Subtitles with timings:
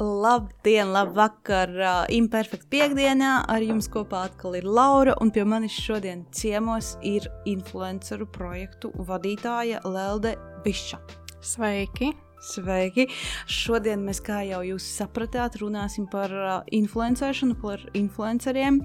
[0.00, 3.30] Labdien, labvakar, uh, imperfekta piekdienā.
[3.48, 9.80] Ar jums kopā atkal ir Laura, un pie manis šodien ciemos ir influenceru projektu vadītāja
[9.88, 10.34] Lelde
[10.66, 11.00] Biša.
[11.40, 12.10] Sveiki!
[12.44, 13.06] Sveiki!
[13.48, 18.82] Šodien mēs, kā jau jūs sapratāt, runāsim par uh, influencēšanu, par influenceriem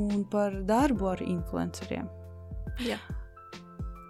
[0.00, 2.08] un par darbu ar influenceriem.
[2.86, 2.96] Jā.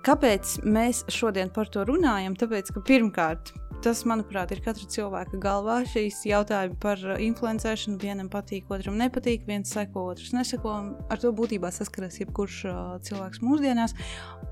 [0.06, 2.38] Kāpēc mēs šodien par to runājam?
[2.38, 3.50] Tāpēc, ka pirmkārt,
[3.84, 5.80] tas, manuprāt, ir katra cilvēka galvā.
[5.88, 10.74] Šīs jautājumi par influencēšanu vienam patīk, otram nepatīk, viens seko, otrs neseko.
[11.10, 13.96] Ar to būtībā saskaras jebkurš uh, cilvēks mūsdienās.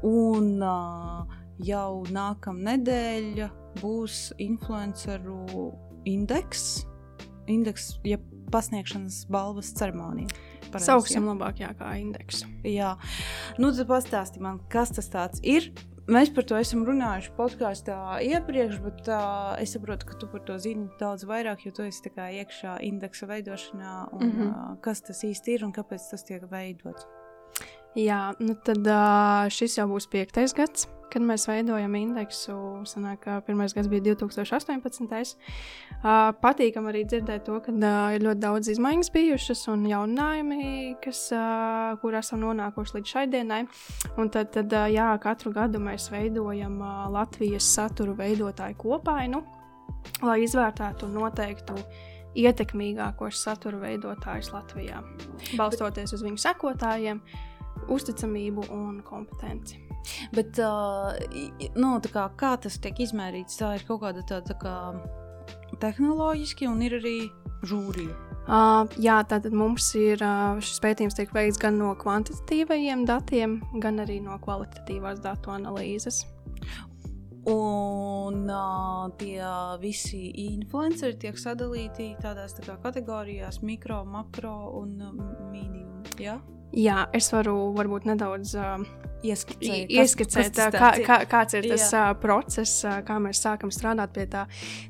[0.07, 3.51] Un uh, jau nākamā nedēļa
[3.83, 5.69] būs influenceru
[6.09, 6.87] indeks,
[7.51, 8.21] indeks ja
[8.53, 10.31] pasniegšanas balvas ceremonija.
[10.69, 11.33] Pareiz, Sauksim ja?
[11.33, 12.49] labāk, jā, kā indeksu.
[12.67, 12.95] Jā,
[13.61, 15.71] nu tad pastāsti man, kas tas ir.
[16.09, 17.95] Mēs par to esam runājuši podkāstā
[18.25, 22.09] iepriekš, bet uh, es saprotu, ka tu par to zini daudz vairāk, jo tu esi
[22.09, 24.09] iekšā indeksa veidošanā.
[24.17, 24.49] Un, mm -hmm.
[24.49, 27.05] uh, kas tas īsti ir un kāpēc tas tiek veidots?
[27.97, 28.87] Jā, nu tad
[29.55, 32.55] šis jau būs piektais gads kad mēs veidojam indeksu,
[32.89, 35.37] sanāk, pirmais gads bija 2018.
[35.99, 37.73] Uh, patīkam arī dzirdēt to, ka
[38.15, 41.25] ir ļoti daudz izmaiņas bijušas un jauninājumi, kas,
[42.03, 43.63] kur esam nonākuši līdz šai dienai.
[44.21, 46.79] Un tad, tad jā, katru gadu mēs veidojam
[47.15, 49.43] Latvijas satura veidotāju kopainu,
[50.23, 51.81] lai izvērtētu un noteiktu
[52.39, 55.01] ietekmīgākos satura veidotājus Latvijā,
[55.59, 57.23] balstoties uz viņu sekotājiem,
[57.89, 59.83] uzticamību un kompetenci.
[60.33, 61.15] Bet, uh,
[61.77, 64.77] nu, kā, kā tas tiek izmērīts, tā ir kaut kāda tāda tā kā
[65.83, 67.19] tehnoloģiski un ir arī
[67.69, 68.17] žūrija.
[68.49, 74.01] Uh, jā, tātad mums ir uh, šis pētījums tiek veikts gan no kvantitatīvajiem datiem, gan
[74.01, 76.23] arī no kvalitatīvās datu analīzes.
[77.49, 79.41] Un uh, tie
[79.81, 84.97] visi influenceri tiek sadalīti tādās tā kategorijās, mikro, makro un
[85.53, 86.01] medium.
[86.21, 86.39] Ja?
[86.77, 88.83] Jā, es varu varbūt nedaudz uh,
[89.25, 93.73] ieskicēt, ieskicēt kas, kas kā, kā, kāds ir tas uh, process, uh, kā mēs sākam
[93.75, 94.45] strādāt pie tā.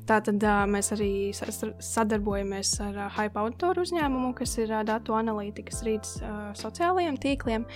[0.09, 5.83] Tātad uh, mēs arī sadarbojamies ar uh, Hype autoru uzņēmumu, kas ir uh, datu analītikas
[5.87, 7.67] rīts uh, sociālajiem tīkliem,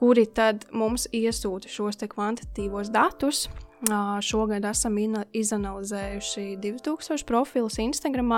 [0.00, 3.48] kuri tad mums iesūta šos kvantitīvos datus.
[4.20, 4.98] Šogad esam
[5.32, 8.34] izanalizējuši 2000 profilus Instagram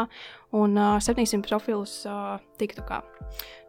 [0.54, 1.94] un 700 profilus
[2.60, 3.00] TikTokā.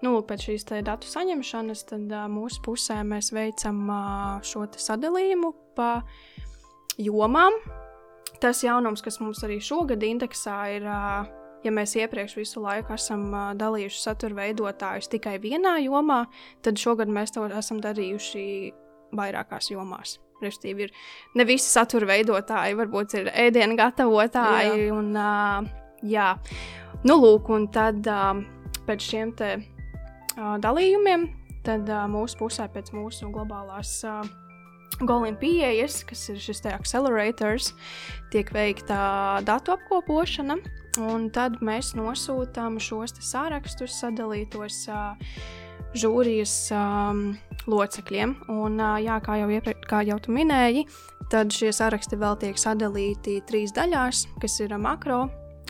[0.06, 3.88] Nu, pēc šīs datu saņemšanas tad, mūsu pusē mēs veicam
[4.45, 6.03] šo sadalījumu pa
[7.01, 7.57] jomām.
[8.44, 10.85] Tas jaunums, kas mums arī šogad indeksā ir,
[11.63, 16.25] ja mēs iepriekš visu laiku esam dalījuši satura veidotājus tikai vienā jomā,
[16.62, 18.45] tad šogad mēs to esam darījuši
[19.17, 20.19] vairākās jomās.
[20.43, 24.87] Respektīvi, ir ne visi satura veidotāji, varbūt ir ēdienu gatavotāji.
[24.87, 24.93] Jā.
[24.95, 26.33] Un, uh, jā.
[27.03, 28.37] Nu, lūk, un tad uh,
[28.87, 29.55] pēc šiem te,
[30.37, 31.27] uh, dalījumiem,
[31.65, 33.99] tad uh, mūsu pusē pēc mūsu globālās.
[34.07, 34.23] Uh,
[35.01, 37.71] Goliem pieejas, kas ir šis accelerators,
[38.29, 40.59] tiek veikta datu apkopošana,
[41.01, 45.17] un tad mēs nosūtām šos sārakstus sadalītos uh,
[45.97, 47.23] žūrijas um,
[47.69, 48.35] locekļiem.
[48.53, 50.87] Un, uh, jā, kā jau, iepre, kā jau tu minēji,
[51.31, 55.25] tad šie saraksti vēl tiek sadalīti trīs daļās, kas ir makro,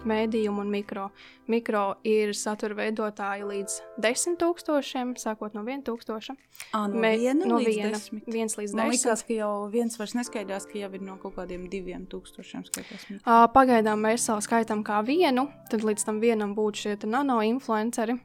[0.07, 1.07] mēdījumu un mikro.
[1.51, 6.35] Mikro ir satura veidotāji līdz 10,000, sākot no 1,000.
[6.71, 8.27] Ah, no Mē, viena no līdz viena, 10.
[8.31, 8.95] viens līdz Man 10.
[8.95, 13.07] liekas, ka jau viens vairs neskaidrs, ka jau ir no kaut kādiem 2,000 skaitās.
[13.55, 18.19] Pagaidām mēs vēl skaitām kā vienu, tad līdz tam vienam būtu šie nano influenceri.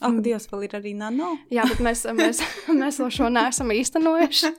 [0.00, 0.22] Ak, mm.
[0.24, 1.34] Dievs, vēl ir arī nano.
[1.52, 2.40] Jā, bet mēs, mēs,
[2.80, 4.52] mēs vēl šo neesam īstenojuši.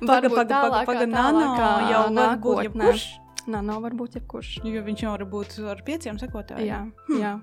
[0.00, 1.50] Paga, paga, paga, paga, nano
[1.90, 2.94] jau nākotnē.
[3.52, 4.56] Nano var būt jebkurš.
[4.66, 6.66] Jo viņš jau var būt ar pieciem sekotājiem.
[6.66, 6.80] Jā,
[7.10, 7.20] hm.
[7.20, 7.34] jā.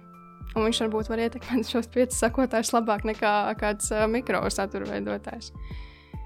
[0.53, 3.31] Un viņš varbūt var ietekmēt šos piecus sekotājus labāk nekā
[3.61, 5.53] kāds uh, mikrosatura veidotājs.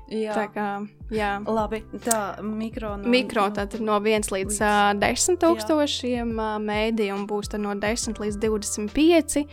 [0.07, 0.31] Jā.
[0.31, 0.67] Tā kā,
[1.11, 1.33] jā.
[1.43, 2.93] Labi, tā mikro.
[3.01, 8.39] No, mikro tad no 1 līdz, uh, 10 tūkstošiem, uh, mēdījum būs no 10 līdz
[8.45, 9.43] 25,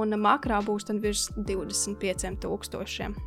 [0.00, 3.18] un makrā būs virs 25 tūkstošiem.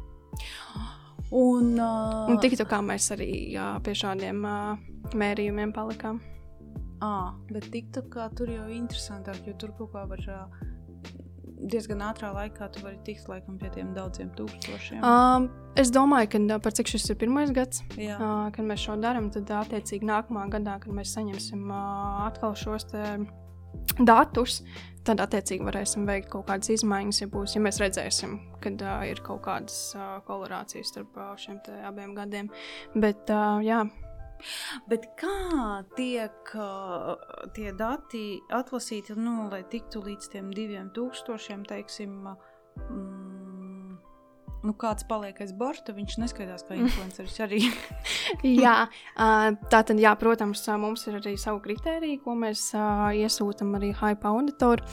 [1.32, 4.74] Un, uh, un tik tā kā mēs arī jā, pie šādiem uh,
[5.16, 6.20] mērījumiem palikām.
[7.02, 10.66] Ah, bet TikTokā tur jau ir interesantāk, jo tur kaut kā var uh,
[11.62, 15.02] diezgan ātrā laikā tu vari tikt laikam pie tiem daudziem tūkstošiem.
[15.06, 15.50] Um,
[15.80, 18.18] es domāju, ka par cik šis ir pirmais gads, Jā.
[18.18, 22.90] uh, kad mēs šo darām, tad attiecīgi nākamā gadā, kad mēs saņemsim uh, atkal šos
[24.02, 24.62] datus,
[25.08, 29.22] tad attiecīgi varēsim veikt kaut kādas izmaiņas, ja, būs, ja mēs redzēsim, ka uh, ir
[29.26, 32.52] kaut kādas uh, kolorācijas starp uh, šiem abiem gadiem.
[32.94, 33.84] Bet, uh, jā,
[34.92, 37.16] Bet kā tiek uh,
[37.56, 42.16] tie dati atlasīti, nu, lai tiktu līdz tiem diviem tūkstošiem, teiksim,
[42.90, 43.98] mm,
[44.66, 47.62] nu, kāds paliek aiz borta, viņš neskaidrs kā influenceris arī.
[48.66, 48.78] jā,
[49.16, 54.88] tā tad, jā, protams, mums ir arī savu kritēriju, ko mēs iesūtām arī Hype auditoru.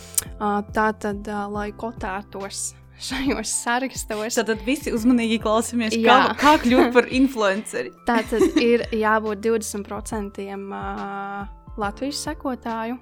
[0.75, 4.39] Tā tad, lai kotētos šajos sarakstos.
[4.39, 7.93] Tad visi uzmanīgi klausāmies, kā, kā kļūt par influenceri.
[8.09, 11.49] Tā tad ir jābūt 20% uh,
[11.79, 12.99] Latvijas sekotāju.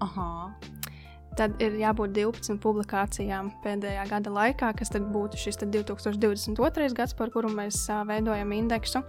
[0.00, 0.28] Aha.
[1.38, 6.90] Tad ir jābūt 12 publikācijām pēdējā gada laikā, kas tad būtu šis tad 2022.
[6.96, 9.04] gads, par kuru mēs uh, veidojam indeksu.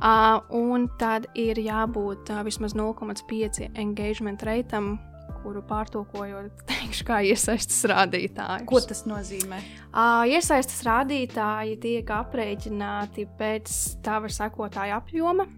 [0.00, 4.94] Uh, un tad ir jābūt uh, vismaz 0,5 engagement reitam,
[5.42, 8.66] kuru pārtulkojot, teikšu, kā iesaistas rādītāji.
[8.70, 9.60] Ko tas nozīmē?
[9.90, 15.48] Uh, iesaistas rādītāji tiek aprēķināti pēc tava sekotāja apjoma.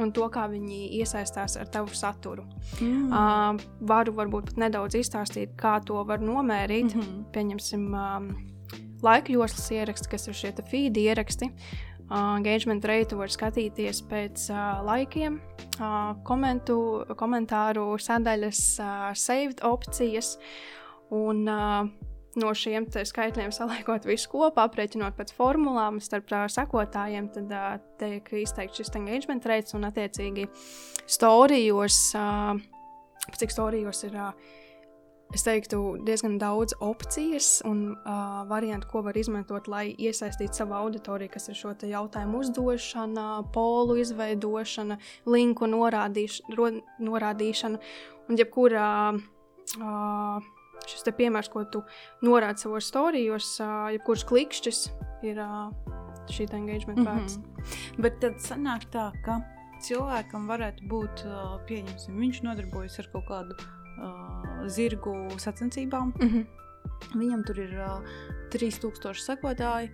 [0.00, 2.46] Un to, kā viņi iesaistās ar tavu saturu.
[2.80, 3.10] Mm.
[3.12, 3.58] Uh,
[3.90, 6.94] varu varbūt nedaudz izstāstīt, kā to var nomērīt.
[6.94, 7.24] Mm -hmm.
[7.34, 8.30] Pieņemsim, um,
[9.02, 11.50] laika joslas ieraksti, kas ir šie feed ieraksti.
[11.50, 15.38] Uh, Uh, engagement reitu var skatīties pēc uh, laikiem,
[15.78, 16.76] uh, komentu,
[17.16, 20.34] komentāru sadaļas, uh, saved opcijas.
[21.12, 21.88] Un, uh,
[22.42, 28.28] no šiem skaitļiem saliekot visu kopā, aprēķinot pēc formulām starp uh, sekotājiem, tad uh, tiek
[28.42, 30.48] izteikts šis engagement rates un attiecīgi
[31.06, 32.58] storijos, uh,
[33.38, 34.18] cik storijos ir.
[34.18, 34.60] Uh,
[35.34, 41.32] es teiktu, diezgan daudz opcijas un uh, variantu, ko var izmantot, lai iesaistītu savu auditoriju,
[41.32, 46.68] kas ir šo jautājumu uzdošana, polu izveidošana, linku norādīš, ro,
[47.00, 47.80] norādīšana.
[48.28, 50.50] Un jebkurā uh,
[50.88, 51.82] šis piemērs, ko tu
[52.26, 54.84] norādi savos storijos, uh, jebkurš klikšķis
[55.28, 55.72] ir uh,
[56.28, 57.18] šī engagement mm -hmm.
[57.18, 57.98] vērts.
[57.98, 59.40] Bet tad sanāk tā, ka
[59.82, 63.56] cilvēkam varētu būt, uh, pieņemsim, viņš nodarbojas ar kaut kādu
[64.02, 66.12] uh, zirgu sacensībām.
[66.20, 66.46] Mm -hmm.
[67.14, 68.02] Viņam tur ir uh,
[68.50, 69.90] 3000 sekotāji.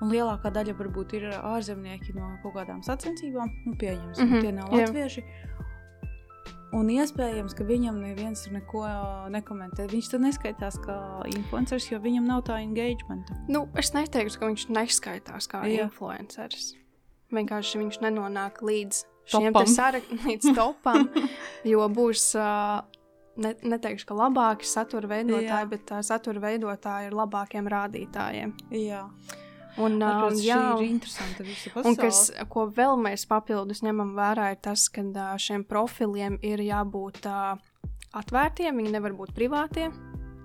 [0.00, 3.48] Un lielākā daļa varbūt ir ārzemnieki no kaut kādām sacensībām.
[3.66, 4.40] Nu, pieņemsim, mm -hmm.
[4.40, 5.20] tie nav latvieši.
[5.20, 5.58] Jā.
[6.76, 8.82] Un iespējams, ka viņam neviens neko
[9.32, 9.86] nekomentē.
[9.88, 10.96] Viņš tad neskaitās kā
[11.32, 13.30] influenceris, jo viņam nav tā engagement.
[13.48, 15.86] Nu, es neteiktu, ka viņš neskaitās kā Jā.
[15.86, 16.74] influenceris.
[17.32, 19.00] Vienkārši viņš nenonāk līdz
[19.32, 21.08] šiem sarakstiem, līdz topam,
[21.64, 22.84] jo būs uh,
[23.38, 25.66] ne, neteikšu, ka labāki satura veidotāji, jā.
[25.70, 28.54] bet uh, satura veidotāji ir labākiem rādītājiem.
[28.76, 29.04] Jā.
[29.78, 31.46] Un, uh, jā, ir interesanti.
[31.86, 36.62] Un kas, ko vēl mēs papildus ņemam vērā, ir tas, ka uh, šiem profiliem ir
[36.66, 37.54] jābūt uh,
[38.18, 39.88] atvērtiem, viņi nevar būt privātie.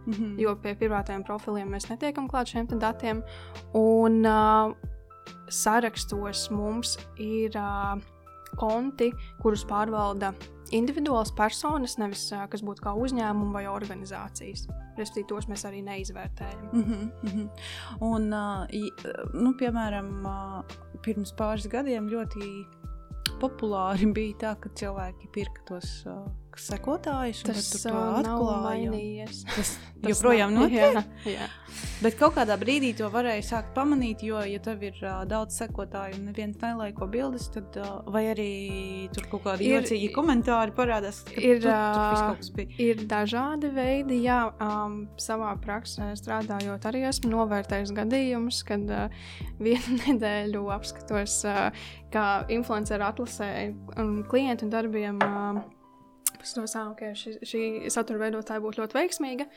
[0.04, 0.40] Mm -hmm.
[0.40, 3.24] Jo pie privātajiem profiliem mēs netiekam klāt šiem datiem.
[3.74, 4.76] Un uh,
[5.50, 8.02] sarakstos mums ir uh,
[8.60, 9.12] konti,
[9.42, 10.34] kurus pārvalda
[10.74, 14.68] individuāls personas, nevis kas būtu kā uzņēmumi vai organizācijas.
[14.98, 16.70] Respektīvi, tos mēs arī neizvērtējam.
[16.72, 17.50] Mm -hmm, mm -hmm.
[18.02, 18.30] Un,
[19.44, 20.10] nu, piemēram,
[21.02, 22.66] pirms pāris gadiem ļoti
[23.42, 26.06] populāri bija tā, ka cilvēki pirka tos
[26.58, 27.44] uh, sekotājus.
[27.48, 29.44] Tas nav mainījies.
[29.56, 31.00] Tas, tas joprojām notiek.
[31.26, 31.50] Jā, jā.
[32.04, 36.18] Bet kaut kādā brīdī to varēja sākt pamanīt, jo, ja tev ir uh, daudz sekotāju
[36.18, 38.48] un neviens nelaiko bildes, tad uh, vai arī
[39.16, 42.74] tur kaut kādi ir, jocīgi komentāri parādās, ir, tur, tur.
[42.84, 49.24] Ir dažādi veidi, jā, um, savā praksē strādājot arī esmu novērtējis gadījumus, kad uh,
[49.66, 53.54] vienu nedēļu apskatos, uh, kā influenceru atlasē
[53.96, 55.24] um, klientu darbiem.
[55.24, 55.64] Uh,
[56.44, 57.62] paskatos, ah, ka okay, šī, šī
[57.94, 59.48] satura veidotāja būtu ļoti veiksmīga.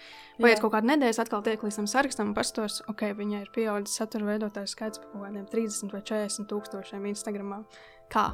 [0.41, 3.99] Paiet kaut kāda nedēļa, atkal tiek līdz tam sarakstam, un paskatos, ok, viņai ir pieaudzis
[4.01, 7.55] satura veidotāju skaits par kaut kādiem 30 vai 40 tūkstošiem Instagram.
[8.13, 8.29] Kā?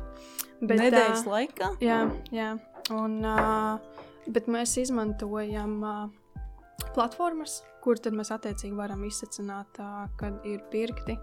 [0.61, 1.73] Bet, Nedēļas uh, laikā?
[1.83, 2.01] Jā,
[2.35, 2.53] jā.
[2.93, 6.47] Un, uh, bet mēs izmantojam uh,
[6.93, 11.17] platformas, kur tad mēs attiecīgi varam izsacināt, uh, kad ir pirkti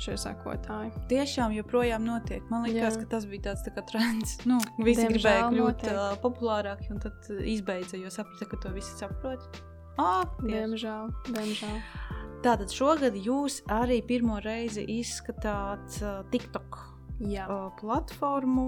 [0.00, 0.92] šie sekotāji.
[1.10, 2.44] Tiešām joprojām notiek.
[2.52, 3.02] Man liekas, Jā.
[3.02, 4.36] ka tas bija tāds tā trends.
[4.48, 8.94] Nu, visi Diemžēl gribēja kļūt uh, populārāki, un tad izbeidza, jo saprata, ka to visi
[9.00, 9.60] saprot.
[10.00, 11.76] Ah, diemžēl, diemžēl.
[12.40, 16.78] Tātad šogad jūs arī pirmo reizi izskatāt uh, TikTok
[17.28, 17.44] Jā.
[17.44, 18.64] uh, platformu,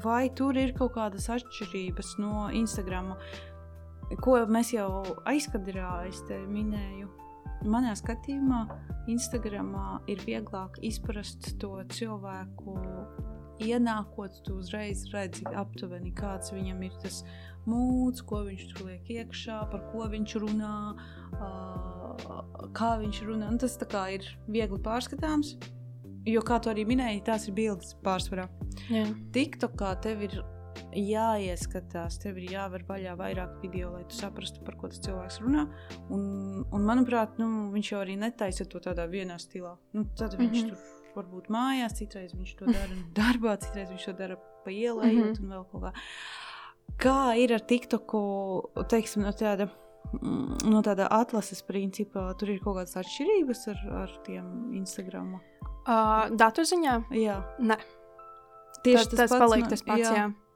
[0.00, 3.12] vai tur ir kaut kādas atšķirības no Instagram,
[4.24, 4.88] ko mēs jau
[5.28, 6.06] aizkadrā,
[6.48, 7.27] minēju.
[7.66, 8.60] Manā skatījumā,
[9.10, 12.76] Instagramā ir vieglāk izprast to cilvēku.
[13.58, 17.24] Ienākot, tu uzreiz redzi aptuveni, kāds viņam ir tas
[17.66, 20.76] mūds, ko viņš tur liek iekšā, par ko viņš runā,
[22.78, 23.50] kā viņš runā.
[23.50, 23.74] Un tas
[24.14, 25.56] ir viegli pārskatāms.
[26.28, 28.46] jo, kā tu arī minēji, tās ir bildes pārsvarā.
[29.34, 30.38] TikTokā tev ir
[30.94, 35.66] jāieskatās, tev ir jāver vaļā vairāk video, lai tu saprastu, par ko tas cilvēks runā.
[36.10, 36.22] Un,
[36.72, 39.76] un manuprāt, nu, viņš jau arī netaisa to tādā vienā stilā.
[39.92, 40.70] Nu, tad viņš mm -hmm.
[40.70, 45.22] tur varbūt mājās, citreiz viņš to dara darbā, citreiz viņš to dara pa ielai mm
[45.22, 45.42] -hmm.
[45.42, 45.92] un vēl kaut kā.
[46.98, 48.22] Kā ir ar TikToku,
[48.88, 49.68] teiksim, no tāda
[50.22, 55.34] mm, no tāda atlases principa, tur ir kaut kādas atšķirības ar, ar tiem Instagram.
[55.88, 57.04] Uh, datu ziņā?
[57.10, 57.76] Jā, Nē.
[58.84, 60.00] tieši tas, tas pats paliek no- tas pats.
[60.00, 60.14] jā.
[60.16, 60.47] Jā.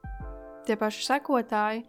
[0.67, 1.87] Tie paši sekotāji,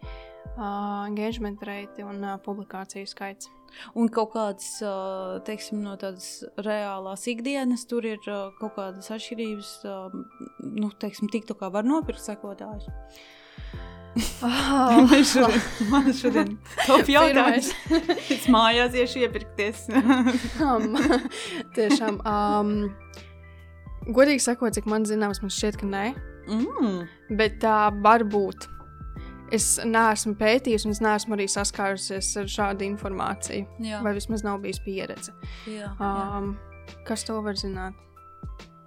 [0.56, 3.51] uh, engagement rate un uh, publikāciju skaits.
[3.98, 4.94] Un kaut kādas, ā,
[5.48, 9.72] teiksim, no tādas reālās ikdienas, tur ir ā, kaut kādas atšķirības.
[9.89, 9.96] ā,
[10.74, 12.86] Nu, teiksim, tik kā var nopirkt sekotājus.
[14.46, 15.63] Oh, Man šodien,
[16.13, 16.51] šodien
[16.86, 17.72] top jautājums.
[18.30, 19.88] Es mājās iešu iepirkties.
[20.62, 20.94] um,
[21.74, 22.22] tiešām.
[22.22, 22.75] Um,
[24.13, 26.06] godīgi sakot, cik man zināms, man šķiet, ka nē.
[26.47, 27.07] Mm.
[27.38, 28.69] Bet tā var būt.
[29.53, 33.67] Es neesmu pētījis, un es neesmu arī saskārusies ar šādu informāciju.
[33.85, 35.33] Jā, Vai vismaz nav bijis pieredze.
[35.69, 36.55] jā, jā, Um,
[37.05, 37.93] kas to var zināt?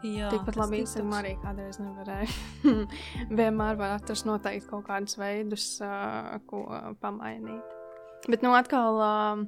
[0.02, 0.80] jā, Tikpat labi.
[0.82, 2.28] Instagram arī kādreiz nevarēja.
[3.38, 6.64] Vienmēr var atrast noteikti kaut kādus veidus, uh, ko
[7.00, 7.62] pamainīt.
[8.28, 9.46] Bet, nu, atkal uh,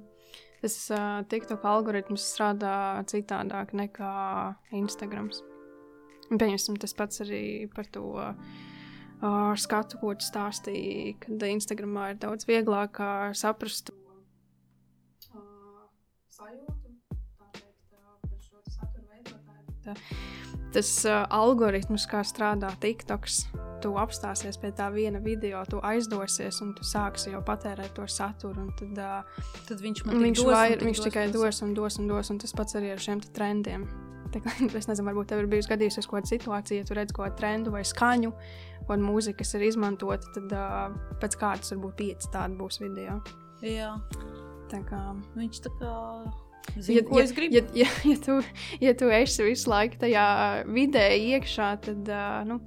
[0.62, 4.14] tas uh, TikTok algoritms strādā citādāk nekā
[4.72, 5.42] Instagrams.
[6.28, 8.34] Pieņemsim, tas pats arī par to uh,
[9.56, 13.00] skatu, ko tu stāstīji, kad Instagramā ir daudz vieglāk
[13.38, 13.92] saprast
[15.32, 15.38] uh,
[16.36, 16.92] sajūtu,
[17.54, 17.94] teikt,
[18.28, 19.96] par šo satura veidotāju.
[20.76, 23.46] Tas uh, algoritms, kā strādā TikToks,
[23.82, 28.68] tu apstāsies pie tā viena video, tu aizdosies un tu sāksi jau patērēt to saturu.
[28.76, 31.40] Tad, uh, Tad viņš man viņš, dos, vair, viņš tikai dos.
[31.40, 33.88] dos un dos un dos, un tas pats arī ar šiem trendiem.
[34.34, 37.14] Tā kā, es nezinu, varbūt tev ir bijusi gadījusies kaut kāda situācija, ja tu redz
[37.14, 38.32] kaut kādu trendu vai skaņu,
[38.88, 43.20] un mūzika, kas ir izmantota, tad uh, pēc kārtas varbūt pieci tādi būs video.
[43.64, 43.94] Jā,
[44.68, 45.00] Tā kā,
[45.36, 45.92] viņš tā kā
[46.76, 47.56] ja, ko ja, gribu.
[47.56, 48.36] ja, ja, ja, tu,
[48.84, 50.26] ja tu esi visu laiku tajā
[50.68, 52.58] vidē iekšā, tad, uh, nu,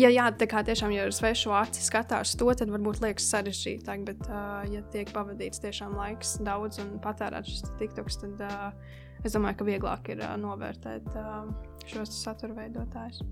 [0.00, 4.06] ja jā, tā kā tiešām ja ar svešu aci skatās to, tad varbūt liekas sarežģītāk,
[4.08, 8.96] bet, uh, ja tiek pavadīts tiešām laiks daudz un patērēts šis tiktoks, tad uh,
[9.26, 11.48] es domāju, ka vieglāk ir uh, novērtēt uh,
[11.90, 13.22] šos satura veidotājus.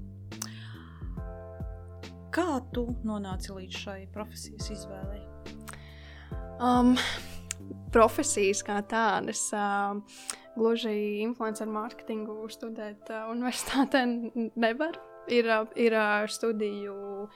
[2.35, 5.23] Kā tu nonāci līdz šai profesijas izvēlei?
[6.59, 6.95] Um,
[7.95, 10.01] profesijas kā tādas, uh,
[10.59, 14.99] gluži influencer mārketingu studēt uh, universitātē n- nevar.
[15.33, 17.29] Ir, uh, ir uh, studiju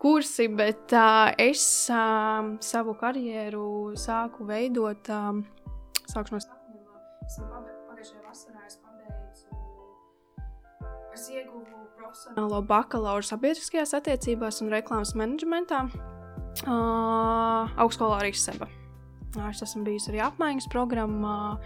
[0.00, 5.12] kursi, bet uh, es uh, savu karjeru sāku veidot.
[5.12, 5.44] Um,
[6.08, 7.73] sākšu no sākuma.
[12.14, 15.80] Profesionālo bakalauru sabiedriskajās attiecībās un reklāmas menedžmentā.
[16.62, 18.68] Uh, augstskolā arī seba.
[19.48, 21.58] Es esmu bijusi arī apmaiņas programmā,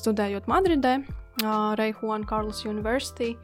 [0.00, 3.34] studējot Madridē, uh, Reihuana Karlas University.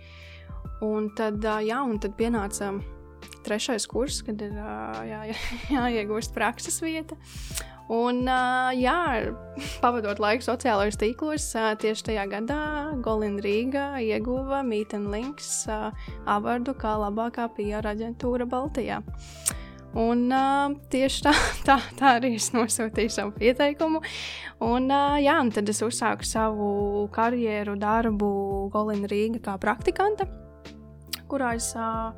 [0.81, 2.73] Un tad, uh, jā, un tad pienāca
[3.47, 5.39] trešais kurs, kad ir jā, jā,
[5.77, 7.19] jāiegūst prakses vieta.
[7.93, 8.25] Un,
[8.75, 9.01] jā,
[9.79, 11.45] pavadot laiku sociālajos tīklos,
[11.79, 12.63] tieši tajā gadā
[12.99, 15.69] Golina Rīga ieguva Meet and Links
[16.27, 18.99] avardu kā labākā PR aģentūra Baltijā.
[19.97, 21.33] Un uh, tieši tā,
[21.69, 24.03] tā, tā arī es nosūtīju savu pieteikumu.
[24.67, 28.29] Un, uh, jā, un tad es uzsāku savu karjeru, darbu
[28.75, 30.29] Golina Rīga kā praktikante,
[31.31, 32.13] kurā es uh,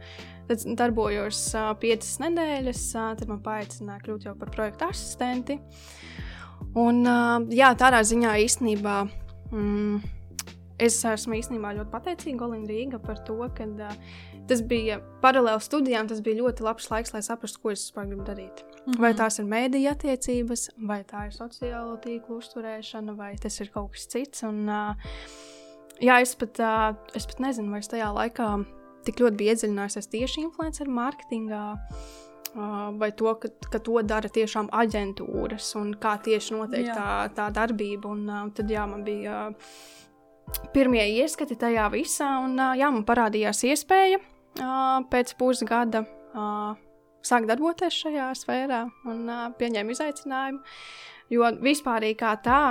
[0.48, 2.84] tad darbojos uh, piecas nedēļas.
[2.96, 5.58] Uh, tad man paaicināja kļūt jau par projektu asistenti.
[6.76, 9.00] Un, uh, jā, tādā ziņā īstenībā.
[9.52, 10.14] Mm,
[10.78, 13.94] Es esmu īstenībā ļoti pateicīga Olimam Rīgam par to, ka uh,
[14.46, 16.06] tas bija paralēli studijām.
[16.10, 18.62] Tas bija ļoti labs laiks, lai saprastu, ko es vispār gribu darīt.
[18.62, 19.00] Mm -hmm.
[19.02, 23.90] Vai tās ir mēdīņa attiecības, vai tā ir sociālo tīklu uzturēšana, vai tas ir kaut
[23.92, 24.42] kas cits.
[24.42, 24.94] Un, uh,
[26.00, 28.64] jā, es pat, uh, es pat nezinu, vai es tajā laikā
[29.08, 31.62] tik ļoti biju iedziļinājusies tieši influenceru mārketingā.
[32.98, 36.96] Vai to, ka, ka to dara tiešām aģentūras un kā tieši notiek Jā.
[36.96, 38.08] tā, tā darbība.
[38.14, 39.50] Un, tad jā, man bija
[40.74, 44.20] pirmie ieskati tajā visā, un jā, man parādījās iespēja
[45.12, 46.04] pēc pusgada
[47.28, 49.28] sākt darboties šajā sfērā un
[49.60, 50.62] pieņēmu izaicinājumu.
[51.28, 52.62] Jo vispār kā tā.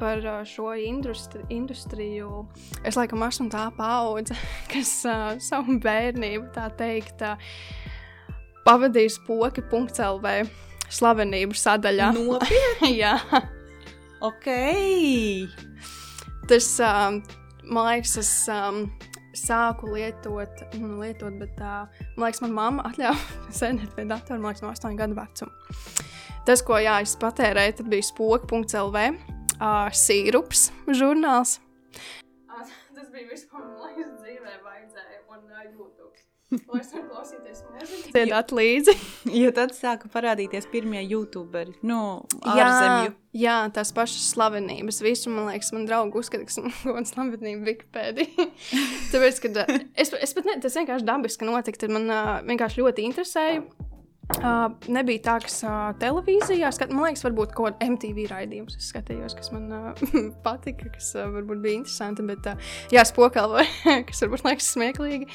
[0.00, 2.46] Par šo industri, industriju
[2.88, 4.36] es laikam esmu tā paudze,
[4.72, 7.36] kas uh, savu bērnību, tā teikt, uh,
[8.64, 10.34] pavadījis poki.lv
[10.90, 12.14] slavenību sadaļā.
[12.16, 12.94] Nopietni!
[12.96, 13.18] Jā,
[14.24, 14.48] ok!
[16.50, 17.22] tas, um,
[17.64, 18.86] man liekas, tas um,
[19.38, 21.84] sāku lietot, nu, lietot bet uh,
[22.16, 25.52] man liekas, manā mamma atļāva sēdēt pie datora, man liekas, no 8 gadu vecuma.
[26.48, 29.04] Tas, ko jā, es patērēju, tad bija spoka.lv,
[29.60, 31.58] uh, sīrups žurnāls.
[32.50, 36.10] Tas bija viss, ko man liekas, dzīvē vajadzēja, un uh, YouTube.
[36.50, 38.94] Lai es varu klausīties mūziku, dziedāt līdzi.
[39.40, 42.00] jo tad sāka parādīties pirmie youtuberi, nu,
[42.42, 43.12] ārzemju.
[43.12, 44.98] Jā, jā, tās pašas slavenības.
[45.06, 48.48] Visu, man liekas, man draugi uzskata, ka esmu kaut kāda slavenība Wikipēdija.
[49.12, 49.62] Tāpēc, kad
[49.94, 53.62] es, es pat ne, tas vienkārši dabiski notika, tad man uh, vienkārši ļoti interesēja.
[54.38, 56.94] Uh, nebija tā, kas uh, televīzijā skatījās.
[56.94, 60.04] Man liekas, varbūt kaut kāda MTV raidījums es skatījos, kas man uh,
[60.46, 62.24] patika, kas uh, varbūt bija interesanti.
[62.30, 63.66] Bet, uh, jā, spokalva,
[64.08, 65.28] kas varbūt liekas smieklīgi,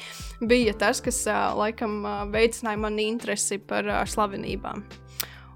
[0.48, 4.82] bija tas, kas uh, laikam uh, veicināja mani interesi par uh, slavenībām.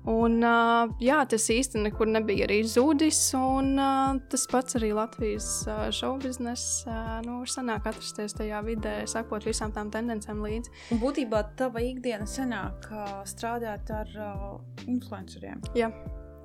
[0.09, 3.19] Un, uh, jā, tas īstenībā nekur nebija arī zudis.
[3.37, 9.45] Un, uh, tas pats arī Latvijas uh, šovbiznesa uh, nu, sanāk atrasties tajā vidē, sakot
[9.45, 10.73] visām tām tendencēm līdzi.
[10.95, 12.89] Un būtībā tava ikdiena sanāk
[13.29, 14.17] strādāt ar
[14.89, 15.61] influenceriem.
[15.77, 15.93] Jā.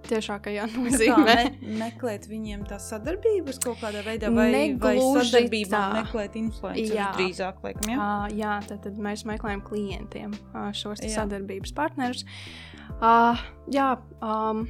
[0.06, 1.36] Tiešākajā nozīmē.
[1.64, 5.84] Me, meklēt viņiem tās sadarbības kaut kādā veidā, vai, vai sadarbībā tā.
[5.96, 7.64] meklēt influencerus drīzāk.
[7.66, 7.98] Laikam, ja?
[7.98, 12.22] uh, jā, tad, tad mēs meklējam klientiem uh, šos sadarbības partnerus.
[12.28, 13.40] Uh, Uh,
[13.72, 13.92] jā,
[14.24, 14.66] um,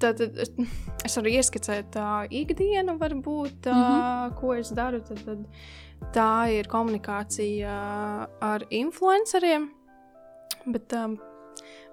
[0.00, 0.38] tad, tad
[1.04, 4.34] es varu ieskicēt uh, ikdienu, varbūt, uh, mm -hmm.
[4.40, 5.00] ko es daru.
[5.00, 7.74] Tad, tad tā ir komunikācija
[8.40, 9.70] ar influenceriem.
[10.66, 11.18] Bet um,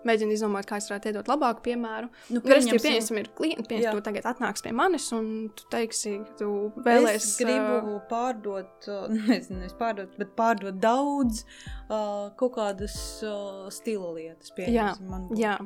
[0.08, 2.10] mēģinu izdomāt, kā es varētu iedot labāku piemēru.
[2.34, 5.28] Nu, Respektīvi, pieņemsim, ir klienti, pieņemsim, tu tagad atnāks pie manis un
[5.58, 6.52] tu teiksi, ka tu
[6.86, 7.28] vēlēsies.
[7.28, 14.14] Es gribu uh, pārdot, nezinu, es pārdot, bet pārdot daudz uh, kaut kādas uh, stila
[14.16, 14.54] lietas.
[14.62, 15.58] Jā, man, jā.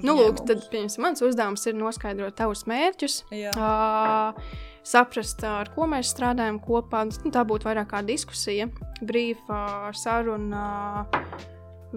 [0.00, 3.20] Nu, lūk, tad, pieņemsim, mans uzdevums ir noskaidrot tavus mērķus.
[3.34, 3.54] Jā.
[3.54, 7.04] Uh, saprast, ar ko mēs strādājam kopā.
[7.08, 8.68] Nu, tā būtu vairāk kā diskusija,
[9.04, 10.64] brīva saruna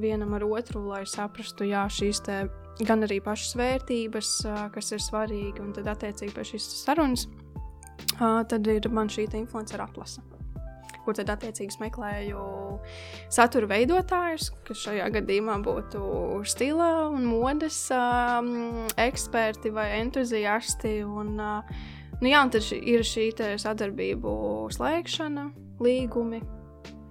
[0.02, 2.38] vienam ar otru, lai saprastu, jā, šīs te,
[2.86, 4.32] gan arī pašas vērtības,
[4.74, 7.28] kas ir svarīgi, un tad attiecīgi pie šīs sarunas,
[8.18, 10.24] tad ir man šī influencer atlase.
[11.08, 12.42] Kur tad attiecīgi meklēju
[13.32, 16.02] satura veidotājus, kas šajā gadījumā būtu
[16.44, 18.50] stila un modes um,
[19.00, 20.98] eksperti vai entuziasti.
[21.08, 21.64] Un, uh,
[22.20, 23.30] nu jā, un tad ir šī
[23.64, 24.36] sadarbību
[24.76, 25.48] slēgšana,
[25.80, 26.44] līgumi,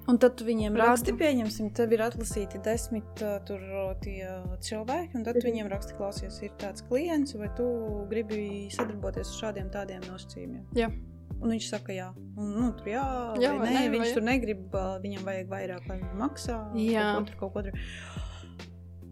[0.07, 3.63] Un tad viņiem raksti, pieņemsim, tev ir atlasīti desmit uh, tur,
[4.05, 4.23] tie
[4.63, 5.47] cilvēki, un tad mhm.
[5.49, 7.67] viņiem raksti, klausies, ir tāds klients, vai tu
[8.11, 10.63] gribi sadarboties ar šādiem tādiem nosacījumiem.
[10.79, 10.93] Jā.
[11.37, 12.07] Un viņš saka, jā,
[12.39, 13.03] un, nu, tur jā,
[13.43, 14.13] jā vai nē, ne, viņš vai...
[14.15, 16.61] tur negrib, viņam vajag vairāk, lai viņi maksā.
[16.81, 17.77] Jā, kaut ko tur.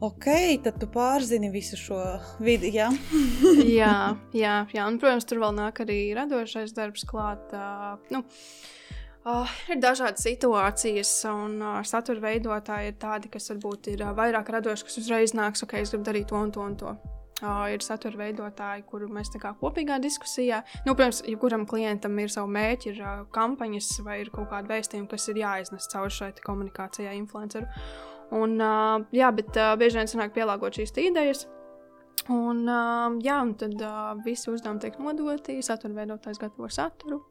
[0.05, 0.29] Ok,
[0.65, 1.99] tad tu pārzini visu šo
[2.45, 2.71] vidi.
[2.79, 2.89] Jā,
[3.81, 3.97] jā,
[4.37, 7.53] jā, jā, un, protams, tur vēl nāk arī radošais darbs klāt.
[7.53, 8.84] Uh, nu, Uh,
[9.73, 14.85] ir dažādas situācijas, un uh, satura veidotāji ir tādi, kas varbūt ir uh, vairāk radoši,
[14.85, 16.93] kas uzreiz nāks, ok, es gribu darīt to un to un to.
[17.41, 22.33] Uh, ir satura veidotāji, kuru mēs tā kā kopīgā diskusijā, nu, protams, jebkuram klientam ir
[22.33, 26.31] savi mērķi, ir uh, kampaņas vai ir kaut kāda vēstījuma, kas ir jāiznes caur šai
[26.45, 27.65] komunikācijai influenceru.
[28.37, 31.47] Un, uh, jā, bet uh, bieži vien sanāk pielāgot šīs idejas.
[32.29, 37.23] Un, uh, jā, un tad uh, visi uzdevumi tiek nodoti, satura veidotājs gatavo saturu,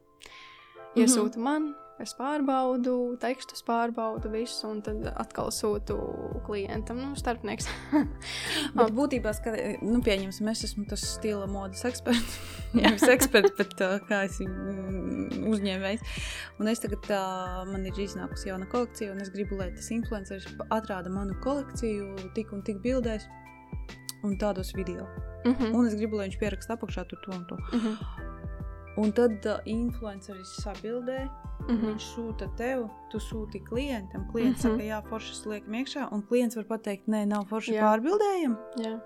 [0.94, 1.48] iesūta mm -hmm.
[1.48, 5.94] man, Es pārbaudu, tekstus pārbaudu, visu, un tad atkal sūtu
[6.42, 7.68] klientam, nu, starpnieks.
[8.78, 12.40] bet būtībā, kad, nu, pieņemsim, es esmu tas stila modes eksperts.
[12.74, 16.18] Nevis eksperts, bet uh, kā es viņu uzņēmējs.
[16.58, 20.50] Un es tagad, uh, man ir iznākusi jauna kolekcija, un es gribu, lai tas influenceris
[20.74, 23.30] atrāda manu kolekciju tik un tik bildēs
[24.26, 25.06] un tādos video.
[25.44, 25.74] Mm -hmm.
[25.78, 27.56] Un es gribu, lai viņš pieraksta apakšā tur to un to.
[27.70, 27.96] Mm -hmm.
[28.96, 31.30] Un tad uh, influenceris sabildē
[31.64, 31.86] Mm -hmm.
[31.88, 34.28] Viņš sūta tev, tu sūti klientam.
[34.32, 34.76] Klients mm -hmm.
[34.76, 38.56] saka, jā, foršas liekam iekšā, un klients var pateikt, nē, nav forši pārbildējumi.
[38.84, 39.00] Jā.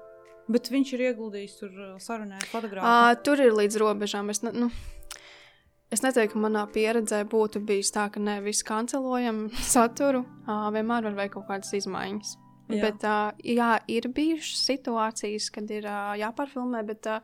[0.49, 2.87] Bet viņš ir ieguldījis tur uh, sarunā ar fotogrāfu.
[2.87, 4.31] Uh, tur ir līdz robežām.
[4.31, 4.71] Es, ne, nu,
[5.91, 10.25] es neteiktu, ka manā pieredzē būtu bijis tā, ka ne visi kancelojam saturu.
[10.47, 12.37] Uh, vienmēr var veikt kaut kādas izmaiņas.
[12.69, 12.83] Jā.
[12.83, 17.21] Bet, uh, jā, ir bijušas situācijas, kad ir uh, jāpārfilmē, bet uh,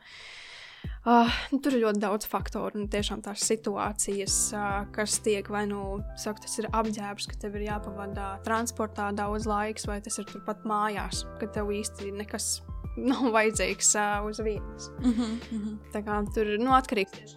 [1.05, 5.67] Uh, nu, tur ir ļoti daudz faktoru un tiešām tās situācijas, uh, kas tiek vai
[5.69, 10.25] nu saka, tas ir apģērbs, ka tev ir jāpavada transportā daudz laiks, vai tas ir
[10.31, 12.63] turpat mājās, ka tev īsti nekas
[13.11, 14.89] nav vajadzīgs uh, uz vietas.
[15.03, 15.79] Mm -hmm, mm -hmm.
[15.93, 17.37] Tā kā tur ir nu, atkarīgs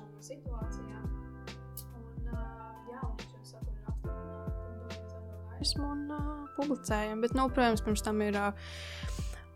[5.76, 8.36] un uh, publicējam, bet, nu, protams, pirms tam ir.
[8.36, 8.54] Uh,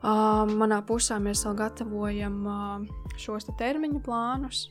[0.01, 4.63] Uh, manā pusē mēs vēl gatavojam uh, šos te termiņu plānus,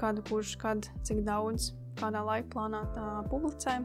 [0.00, 3.82] kādu kurš, kad, cik daudz, kādā laika plānā tā publicē.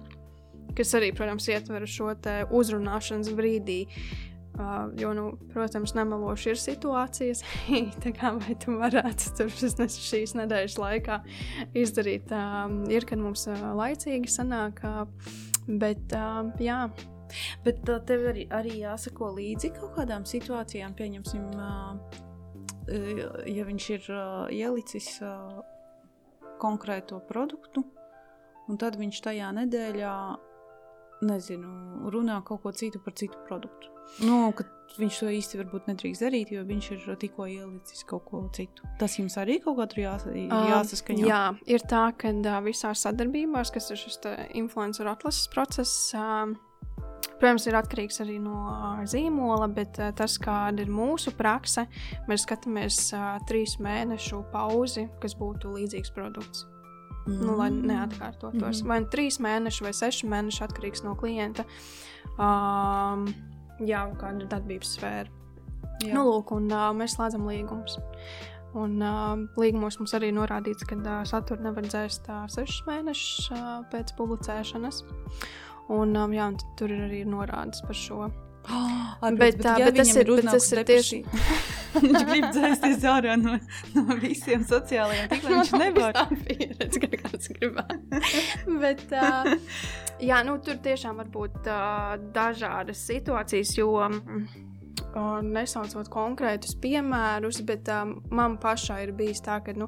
[0.77, 2.13] kas arī, protams, ietver šo
[2.55, 3.85] uzrunāšanas brīdī.
[4.59, 7.43] Uh, jo, nu, protams, nemeloši ir situācijas,
[8.19, 11.21] kā vai tu varētu tur šīs nedēļas laikā
[11.79, 12.31] izdarīt.
[12.31, 15.07] Uh, ir, kad mums uh, laicīgi sanāk, uh,
[15.67, 16.85] bet uh, jā.
[17.65, 22.19] Bet uh, tev arī, arī jāsako līdzi kaut kādām situācijām, pieņemsim, uh,
[23.49, 25.61] ja viņš ir uh, ielicis uh,
[26.59, 27.85] konkrēto produktu,
[28.69, 30.15] un tad viņš tajā nedēļā
[31.25, 33.91] nezinu, runā kaut ko citu par citu produktu.
[34.25, 34.49] Nu,
[34.97, 38.87] viņš to īsti varbūt nedrīkst darīt, jo viņš ir tikko ielicis kaut ko citu.
[39.01, 41.25] Tas jums arī kaut kā tur jās, jāsaskaņo.
[41.25, 41.43] Uh, jā,
[41.75, 44.19] ir tā, ka uh, visās sadarbībās, kas ir šis
[44.57, 46.55] influenceru atlases process, uh,
[47.39, 51.86] Protams, ir atkarīgs arī no uh, zīmola, bet uh, tas, kāda ir mūsu prakse,
[52.27, 56.65] mēs skatāmies uh, trīs mēnešu pauzi, kas būtu līdzīgs produkts.
[57.27, 57.39] Mm.
[57.45, 58.60] Nu, lai neatkārtotos.
[58.60, 58.88] Mm -hmm.
[58.88, 61.63] Vai nu trīs mēneši vai seši mēneši atkarīgs no klienta.
[62.39, 63.27] Um,
[63.79, 65.29] jā, kāda ir darbības sfēra.
[66.03, 66.13] Jā.
[66.13, 67.99] Nu, lūk, un uh, mēs slēdzam līgumus.
[68.73, 73.86] Un uh, līgumos mums arī norādīts, ka uh, saturu nevar dzēst uh, sešus mēnešus uh,
[73.91, 75.03] pēc publicēšanas.
[75.89, 78.30] Un, um, jā, un tur ir arī norādes par šo.
[78.69, 81.17] Oh, bet, bet, ja bet tas ir, ir tas ir tieši.
[81.95, 83.56] viņš grib dzēsties ārā no,
[83.95, 85.56] no visiem sociālajiem tīkliem.
[85.58, 86.15] Viņš nevar.
[86.15, 88.21] Tā pieredze, ka kāds gribētu.
[88.84, 89.49] bet, uh,
[90.23, 93.93] jā, nu, tur tiešām var būt uh, dažādas situācijas, jo.
[93.99, 99.88] Uh, nesaucot konkrētus piemērus, bet um, man pašai ir bijis tā, ka nu,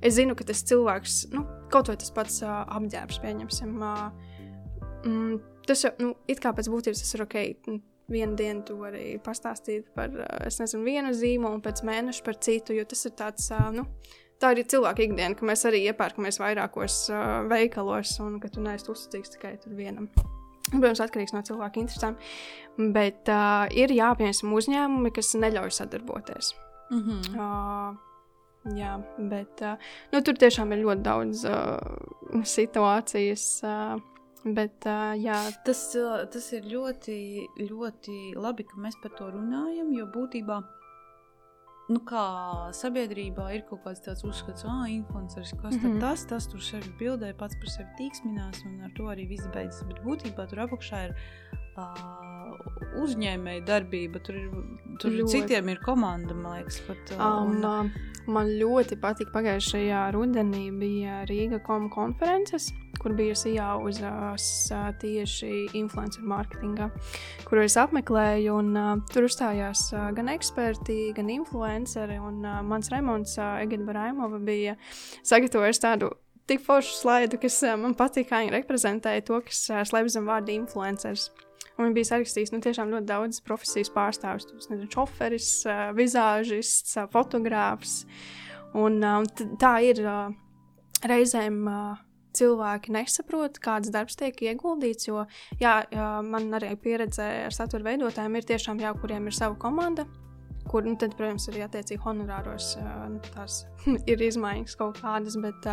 [0.00, 4.33] es zinu, ka tas cilvēks, nu, kaut vai tas pats uh, apģērbs, pieņemsim, uh,
[5.04, 7.36] mm, tas jau, nu, it kā pēc būtības tas ir ok
[8.08, 12.34] vienu dienu tu vari pastāstīt par, eh, es nezinu, vienu zīmolu, un pēc mēneša par
[12.34, 13.86] citu, jo tas ir tāds, eh, nu,
[14.40, 18.90] tā ir cilvēka ikdiena, ka mēs arī iepērkamies vairākos uh, veikalos, un ka tu neesi
[18.90, 20.08] uzticīgs tikai tur vienam.
[20.70, 22.16] Protams, atkarīgs no cilvēka interesēm,
[22.92, 26.54] bet uh, ir jāpieņem uzņēmumi, kas neļauj sadarboties.
[26.90, 27.38] Mm -hmm.
[27.38, 28.96] uh, jā,
[29.30, 29.76] bet uh,
[30.12, 33.62] nu, tur tiešām ir ļoti daudz uh, situācijas.
[33.62, 34.13] Uh,
[34.44, 35.38] Bet, uh, jā.
[35.64, 35.82] tas,
[36.32, 37.16] tas ir ļoti,
[37.64, 40.58] ļoti labi, ka mēs par to runājam, jo būtībā
[41.92, 42.24] nu, kā
[42.76, 46.00] sabiedrībā ir kaut kāds tāds uzskats, ah, influenceris, kas mm -hmm.
[46.00, 49.82] tas, tas tur sevi bildē, pats par sevi tīksminās, un ar to arī viss beidzas.
[49.88, 51.14] Bet būtībā tur apakšā ir
[51.76, 54.50] uh, uzņēmēja darbība, tur ir
[55.00, 55.30] tur ļoti.
[55.30, 56.80] citiem ir komanda, man liekas.
[56.86, 57.90] Pat, uh, un, uh,
[58.26, 62.70] man ļoti patīk pagājušajā rudenī bija Rīga komu konferences
[63.04, 66.88] kur iejauzusies uh, tieši influencer marketingā,
[67.44, 68.58] kuru es apmeklēju.
[68.60, 72.18] Un, uh, tur uzstājās uh, gan eksperti, gan influenceri.
[72.22, 74.76] Un, uh, mans Raimons uh, Egita Baraimova bija
[75.22, 76.14] sagatavojis tādu
[76.48, 80.30] tik foršu slaidu, kas uh, man patīk, kā viņi reprezentēja to, kas uh, slēpj zem
[80.30, 81.30] vārda influenceris.
[81.74, 84.46] Un viņš bija sarakstījis nu, ļoti daudz profesijas pārstāvjus.
[84.50, 85.50] Tas ir šoferis,
[85.98, 88.04] vizāžists, fotogrāfs.
[88.78, 89.02] Un,
[89.62, 90.02] tā ir
[91.04, 91.68] reizēm.
[92.34, 95.06] Cilvēki nesaprot, kāds darbs tiek ieguldīts.
[95.06, 95.20] Jo
[95.60, 100.02] jā, jā, man arī pieredze ar satura veidotājiem ir tiešām jau, kuriem ir sava komanda.
[100.66, 103.60] Kur, nu, tad, protams, arī attiecīgi honorāros nu, tās
[104.10, 105.70] ir izmaiņas kaut kādas, bet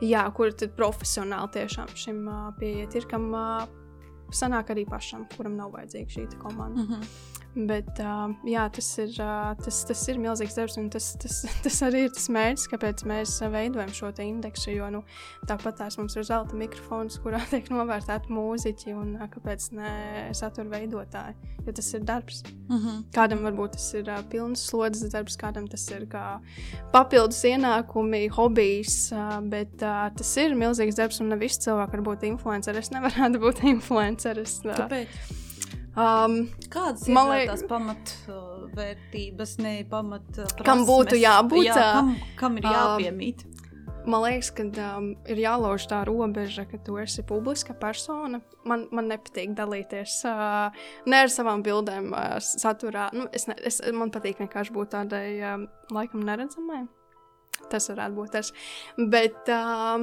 [0.00, 2.24] jā, kur tad profesionāli tiešām šim
[2.56, 3.28] pieiet, ir kam
[4.32, 6.82] sanāk arī pašam, kuram nav vajadzīga šī komanda.
[6.82, 7.06] Mm -hmm.
[7.54, 11.76] Bet uh, jā, tas, ir, uh, tas, tas ir milzīgs darbs, un tas, tas, tas
[11.86, 14.72] arī ir tas mērķis, kāpēc mēs veidojam šo indeksu.
[14.74, 15.04] Jo nu,
[15.46, 19.92] tāpat tās mums ir zelta mikrofons, kurā tiek novērtēti mūziķi, un uh, kāpēc ne
[20.34, 21.52] satura veidotāji.
[21.64, 22.42] Jo tas ir darbs.
[22.66, 23.04] Mm -hmm.
[23.14, 26.40] Kādam varbūt tas ir uh, pilns slodzes darbs, kādam tas ir kā
[26.92, 32.02] papildus ienākumi, hobijs, uh, bet uh, tas ir milzīgs darbs, un ne visi cilvēki var
[32.10, 32.78] būt influenceri.
[32.78, 34.60] Es nevaru būt influenceris.
[34.64, 35.43] Uh, Kāpēc?
[35.94, 37.46] Um, Kādas ir liek...
[37.52, 40.64] tās pamatvērtības, ne pamatprasmes?
[40.66, 41.68] Kam būtu jābūt?
[41.68, 42.08] Jā, kam,
[42.40, 43.44] kam ir jāpiemīt?
[43.46, 43.54] Um,
[44.10, 48.42] man liekas, ka um, ir jālauž tā robeža, ka tu esi publiska persona.
[48.66, 50.74] Man, man nepatīk dalīties uh,
[51.06, 53.06] ne ar savām bildēm, uh, saturā.
[53.14, 56.88] Nu, es ne, es, man patīk vienkārši būt tādai um, laikam neredzamai.
[57.70, 58.50] Tas varētu būt tas.
[58.98, 60.02] Bet, uh,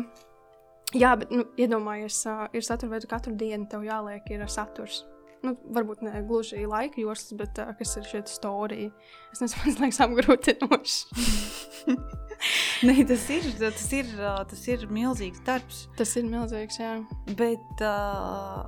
[0.96, 5.04] jā, bet nu, iedomājies, uh, ir satura veidu katru dienu, tev jāliek ir saturs
[5.46, 8.92] nu, varbūt ne gluži laika joslas, bet uh, kas ir šie storija.
[9.34, 11.00] Es nezinu, man liekas, apgrūtinoši.
[12.88, 14.14] Nē, tas ir, tas, ir,
[14.50, 15.84] tas ir milzīgs darbs.
[16.00, 16.96] Tas ir milzīgs, jā.
[17.38, 18.66] Bet, uh,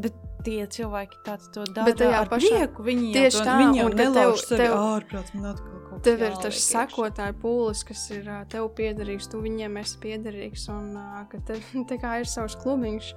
[0.00, 1.88] bet tie cilvēki tāds to dara.
[1.90, 6.02] Bet tajā pašā prieku viņi tieši tā, viņi jau nelauž sevi ārprāts, man atkal kaut
[6.06, 10.92] Tev ir tas sekotāju pūlis, kas ir tev piederīgs, tu viņiem esi piederīgs, un
[11.32, 13.12] ka tev tā kā ir savs klubiņš.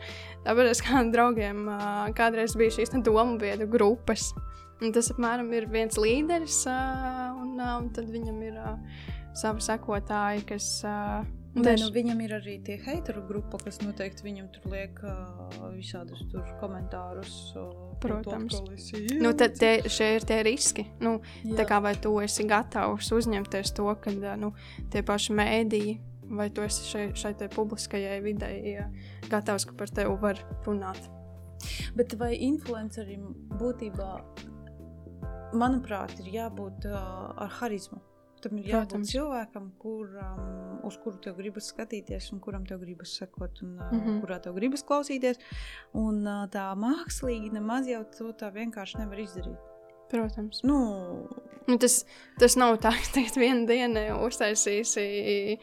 [0.48, 1.66] Tāpēc es kādiem draugiem
[2.18, 4.32] kādreiz bija šīs domu vietu grupas.
[4.80, 8.62] Un tas apmēram ir viens līderis, un, un tad viņam ir
[9.36, 10.70] savi sekotāji, kas
[11.50, 16.22] Nē, nu, viņam ir arī tie heiteru grupa, kas noteikti viņam tur liek uh, visādus
[16.30, 17.34] tur komentārus.
[17.58, 18.60] Uh, Protams.
[19.20, 20.86] Nu, tad tie, šie ir tie riski.
[21.02, 21.58] Nu, Jā.
[21.58, 24.54] tā kā vai tu esi gatavs uzņemties to, ka nu,
[24.94, 25.96] tie paši mēdīji,
[26.38, 28.86] vai tu esi šai, šai publiskajai videi ja,
[29.32, 31.10] gatavs, ka par tevi var runāt.
[31.98, 33.26] Bet vai influencerim
[33.60, 34.12] būtībā,
[35.60, 38.00] manuprāt, ir jābūt uh, ar harizmu?
[38.44, 39.12] Tam ir jābūt Protams.
[39.14, 40.44] cilvēkam, kuram,
[40.88, 44.22] uz kuru tev gribas skatīties, un kuram tev gribas sekot, un mm -hmm.
[44.22, 45.40] kurā tev gribas klausīties.
[45.94, 49.60] Un tā mākslīgi nemaz jau to tā vienkārši nevar izdarīt.
[50.10, 50.64] Protams.
[50.64, 50.78] Nu,
[51.68, 52.06] nu, tas,
[52.40, 55.60] tas nav tā, ka tagad vienā dienā uztaisīsi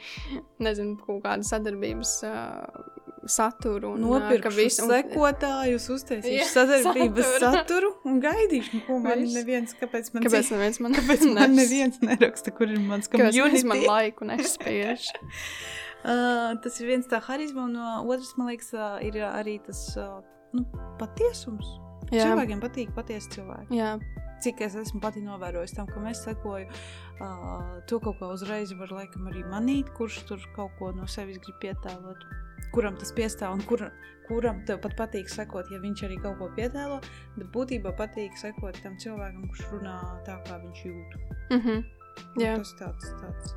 [0.58, 2.22] nezinu, kaut kādu sadarbības.
[2.22, 3.94] Uh, saturu.
[3.96, 4.92] Un, Nopirkšu visu un...
[4.94, 7.54] sekotājus, uztaisīšu sadarbības saturu.
[7.56, 9.38] saturu un gaidīšu, ko man Viss.
[9.38, 13.42] neviens, kāpēc man, kāpēc neviens man, kāpēc man neviens neraksta, kur ir mans community.
[13.42, 15.10] Kāpēc man laiku nespiež.
[16.10, 19.82] uh, tas ir viens tā harizma, un uh, otrs, man liekas, uh, ir arī tas
[20.00, 20.20] uh,
[20.56, 20.66] nu,
[21.00, 21.76] patiesums.
[22.12, 22.28] Jā.
[22.28, 23.74] Cilvēkiem patīk patiesi cilvēki.
[23.74, 23.96] Jā.
[24.44, 28.92] Cik es esmu pati novērojis tam, ka mēs sekoju, uh, to kaut kā uzreiz var
[28.94, 32.26] laikam arī manīt, kurš tur kaut ko no sevis grib pietēlot
[32.74, 33.84] kuram tas piestāv un kur,
[34.26, 37.00] kuram tev pat patīk sekot, ja viņš arī kaut ko pietēlo.
[37.36, 41.18] Bet būtībā patīk sekot tam cilvēkam, kurš runā tā, kā viņš jūt.
[41.50, 41.84] Mm -hmm.
[42.40, 42.56] Jā.
[42.56, 43.54] Tas tāds, tāds.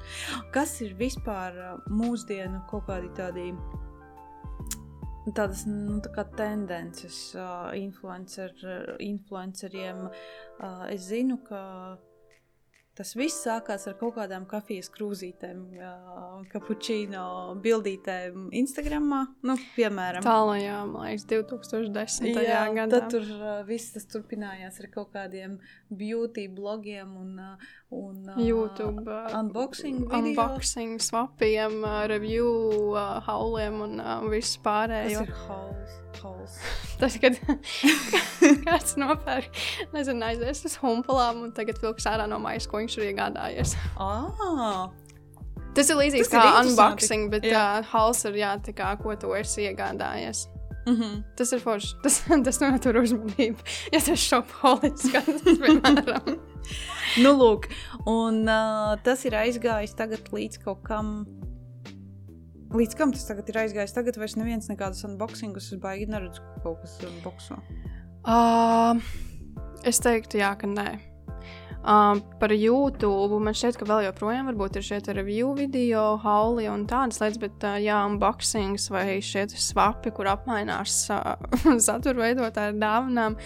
[0.51, 1.53] Kas ir vispār
[1.87, 3.53] mūsdienu kaut kādi tādi
[5.35, 8.53] tādas nu, tā tendences uh, influencer,
[8.99, 10.07] influenceriem.
[10.59, 11.97] Uh, es zinu, ka
[12.99, 15.59] Tas viss sākās ar kaut kādām kafijas krūzītēm,
[16.51, 17.21] kapučīno
[17.63, 19.05] bildītēm Instagram.
[19.47, 22.27] Nu, piemēram, tālākajā, man liekas, 2010.
[22.43, 22.97] Jā, gadā.
[22.97, 25.55] Tad tur uh, viss tas turpinājās ar kaut kādiem
[25.87, 30.19] beauty blogiem un, uh, un uh, YouTube unboxing, video.
[30.19, 32.51] unboxing swapiem, uh, review
[32.97, 35.23] uh, hauliem un uh, viss pārējo.
[35.23, 36.08] Tas ir hauls.
[36.23, 36.57] Hauls.
[37.01, 37.37] Tas, kad
[38.67, 39.49] kāds nopērk,
[39.95, 43.75] nezinu, aizies uz humpalām un tagad vilks ārā no maisa, ko viņš ir iegādājies.
[43.97, 44.89] Ah.
[45.77, 47.65] Tas ir līdzīgs kā unboxing, bet jā.
[47.79, 50.47] uh, hauls ir jā, tā kā, ko tu esi iegādājies.
[50.87, 51.23] Mm -hmm.
[51.35, 51.95] Tas ir forši.
[52.03, 53.59] Tas, tas notur uzmanību.
[53.93, 56.39] Ja tas šopolis, tas piemēram.
[57.23, 57.69] nu, lūk,
[58.05, 61.25] un uh, tas ir aizgājis tagad līdz kaut kam
[62.69, 63.95] Līdz kam tas tagad ir aizgājis?
[63.95, 67.57] Tagad vairs neviens nekādus unboxingus es baigi neredzu, ka kaut kas unboxo.
[68.29, 68.99] Uh,
[69.89, 70.91] es teiktu, jā, ka nē.
[71.79, 77.21] Um, par YouTube man šķiet, ka vēl joprojām ir šie review video, hauli un tādas
[77.21, 81.39] lietas, bet uh, jā, unboxings vai šie swapi, kur apmainās uh,
[81.85, 83.37] satura veidotāji ar dāvanām,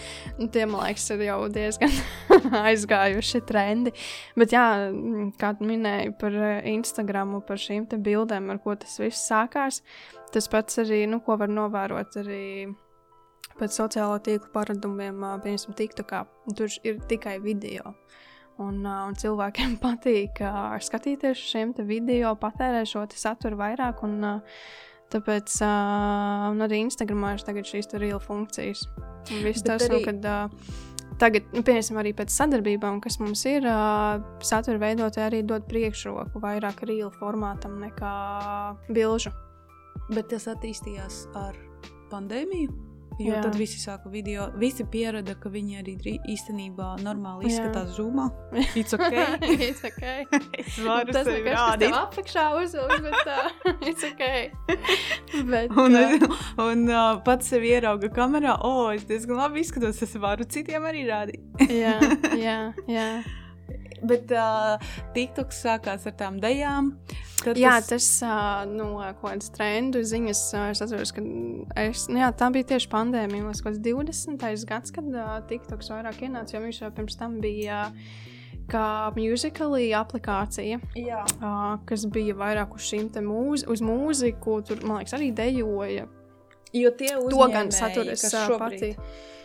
[0.50, 1.94] tie man liekas, ir jau diezgan
[2.66, 3.94] aizgājuši trendi.
[4.34, 4.66] Bet jā,
[5.38, 6.40] kā minēju par
[6.74, 9.84] Instagram, par šīm bildēm, ar ko tas viss sākās,
[10.34, 12.44] tas pats arī, nu, ko var novērot arī
[13.60, 16.24] pēc sociālo tīklu paradumiem, piemēram, TikTokā.
[16.58, 17.94] Tur ir tikai video.
[18.62, 24.02] Un, un cilvēkiem patīk uh, skatīties uz šiem video, patērēt šo saturu vairāk.
[24.06, 24.64] Un, uh,
[25.14, 28.86] tāpēc uh, arī Instagramā ir šīs reāla funkcijas.
[29.30, 30.00] Un viss tas, arī...
[30.00, 35.28] nu, kad, uh, Tagad, nu, piemēram, arī pēc sadarbībām, kas mums ir, uh, satura veidotāji
[35.28, 38.14] arī dod priekšroku vairāk reāla formātam nekā
[38.90, 39.30] bilžu.
[40.10, 41.54] Bet tas attīstījās ar
[42.10, 42.93] pandēmiju.
[43.18, 43.42] Jo Jā.
[43.44, 45.94] tad visi sāka video, visi pierada, ka viņi arī
[46.32, 48.26] īstenībā normāli izskatās zūmā.
[48.80, 49.14] It's ok.
[49.54, 50.02] it's ok.
[50.58, 51.94] es varu tas sevi rādīt.
[51.94, 53.38] Tas apakšā uzvilkt, bet tā,
[53.90, 54.24] it's ok.
[55.52, 56.26] bet, un uh,
[56.64, 60.90] un uh, pats sevi ierauga kamerā, o, oh, es diezgan labi izskatos, es varu citiem
[60.90, 61.64] arī rādīt.
[61.70, 61.96] jā,
[62.34, 62.58] jā,
[62.90, 63.08] jā.
[64.10, 64.74] Bet uh,
[65.16, 66.94] TikToks sākās ar tām dejām.
[67.44, 70.44] Jā, tas, tas uh, no kaut kādas trendu ziņas.
[70.56, 71.24] Uh, es atceros, ka
[71.84, 73.50] es, nu, jā, tā bija tieši pandēmija.
[73.52, 74.68] Tas bija 20.
[74.70, 77.88] gads, kad uh, TikToks vairāk ienāca, jo viņš jau pirms tam bija.
[77.90, 78.30] Uh,
[78.70, 84.60] kā musicālī aplikācija, uh, kas bija vairāk uz šīm mūzi, uz mūziku.
[84.66, 86.08] Tur, man liekas, arī dejoja.
[86.74, 88.24] Jo tie uzņēmēji, to gan saturas
[88.58, 88.94] pati.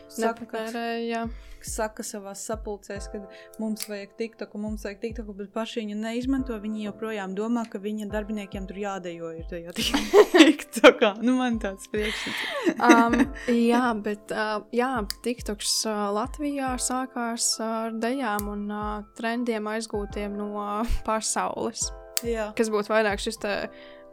[0.10, 1.28] saka, Nepatērēja.
[1.62, 3.22] Kas saka savā sapulcēs, ka
[3.62, 6.58] mums vajag TikTok, un mums vajag TikTok, bet paši viņu neizmanto.
[6.60, 9.76] Viņi joprojām domā, ka viņa darbiniekiem tur jādejo ir tajā
[10.50, 11.14] TikTokā.
[11.26, 12.74] Nu, man tāds priekšstats.
[12.90, 13.20] um,
[13.54, 14.92] jā, bet uh, jā,
[15.26, 21.90] TikToks uh, Latvijā sākās ar dejām un uh, trendiem aizgūtiem no uh, pasaules.
[22.26, 22.50] Jā.
[22.58, 23.54] Kas būtu vairāk šis te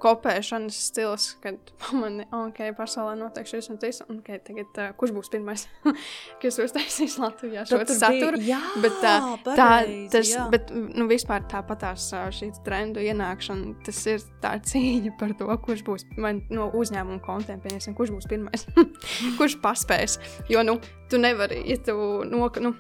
[0.07, 5.13] kopēšanas stils, kad pamani, ok, pasaulē notiek šis un tas, un ok, tagad uh, kurš
[5.19, 5.67] būs pirmais,
[6.43, 8.41] kas uztaisīs Latvijā šo Tad tur saturu.
[8.41, 9.15] bija- Jā, Bet tā,
[9.45, 10.47] tā, pareizi, tas, jā.
[10.55, 15.83] bet, nu, vispār tāpatās ā, šī trendu ienākšana, tas ir tā cīņa par to, kurš
[15.87, 18.67] būs vai no uzņēmuma kontiem, pieņemsim, kurš būs pirmais,
[19.41, 20.19] kurš paspēs.
[20.53, 20.79] Jo, nu,
[21.11, 21.97] tu nevari, ja tu,
[22.31, 22.73] no, nu,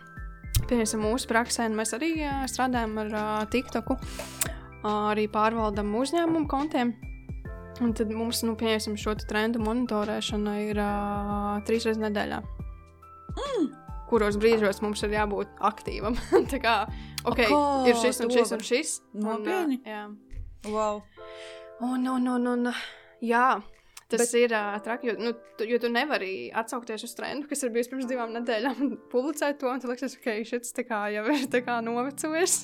[0.70, 3.98] pieņemsim, mūsu praksē, un mēs arī ā, strādājam ar uh, TikToku,
[4.86, 6.94] arī pārvaldam uzņēmumu kontiem.
[7.84, 12.40] Un tad mums, nu, pieņemsim, šo trendu monitorēšana ir uh, trīs reizes nedēļā.
[13.36, 13.66] Mm.
[14.06, 16.16] Kuros brīžos mums ir jābūt aktīvam.
[16.52, 16.76] Tā kā,
[17.26, 17.60] ok, Kā
[17.90, 18.92] ir šis un šis un šis.
[19.18, 19.80] Nopietni?
[20.70, 21.02] Wow.
[21.84, 22.70] Un, un, un, un,
[23.20, 23.48] jā.
[24.06, 27.64] Tas Bet- ir uh, traki, jo, nu, tu, jo tu nevari atsaukties uz trendu, kas
[27.66, 29.66] ir bijis pirms divām nedēļām, un publicēt to.
[29.66, 31.48] Un tu liekas, ka šis tā kā jau ir
[31.82, 32.54] novecojis.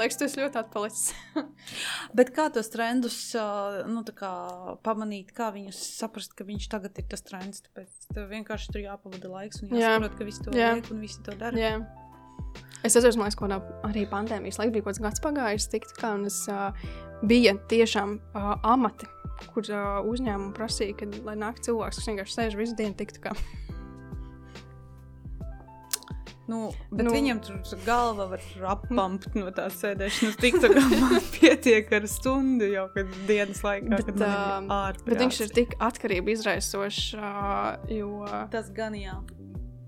[0.00, 1.14] liekas, tas ļoti atpalicis.
[2.18, 3.46] Bet kā tos trendus ā,
[3.86, 4.32] nu, kā
[4.82, 7.62] pamanīt, kā viņus saprast, ka viņš tagad ir tas trends?
[7.68, 9.94] Tāpēc tev vienkārši tur jāpavada laiks un Jā.
[9.94, 10.74] jāsaprot, ka visi to Jā.
[10.74, 11.54] liek un visi to dara.
[11.54, 11.76] Jā.
[12.84, 16.42] Es atceros, ka arī pandēmijas laikā bija kaut kāds gads pagājis, tiktu, kā, un es
[16.52, 16.74] uh,
[17.24, 19.06] bija tiešām uh, amati,
[19.54, 23.34] kur uh, uzņēmumi prasīja, ka, lai nāk cilvēks, kas vienkārši sēž visu dienu, tiktu kā.
[26.44, 27.12] Nu, bet Nu.
[27.14, 28.42] viņam tur galva var
[28.74, 30.34] appampt no tās sēdēšanas.
[30.42, 30.68] Tik tā
[31.00, 32.84] man pietiek ar stundu jau
[33.28, 35.06] dienas laikā, Bet, kad ā, ir ārprāts.
[35.08, 38.10] Bet viņš ir tik atkarību izraisošs, uh, jo.
[38.52, 39.16] Tas gan jā.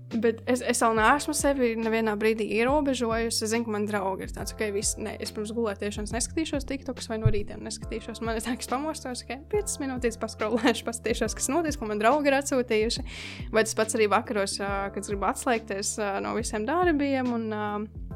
[0.07, 3.41] Bet es, es vēl neesmu sevi nevienā brīdī ierobežojusi.
[3.43, 7.09] Es zinu, ka man draugi ir tāds, ka okay, ne, es pirms gulēšanas neskatīšos TikTokus
[7.11, 8.21] vai no rīta neskatīšos.
[8.23, 11.99] Man ir tā, ka es pamostos, ka 5 minūtes paskrolēšu, paskatīšos, kas notiek, ko man
[11.99, 13.05] draugi ir atsūtījuši.
[13.51, 17.69] Vai tas pats arī vakaros, kad es gribu atslēgties no visiem darbiem un ā,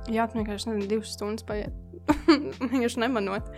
[0.08, 1.75] jā, tu vienkārši nezinu, divas stundas paiet.
[2.71, 3.51] vienkārši nemanot.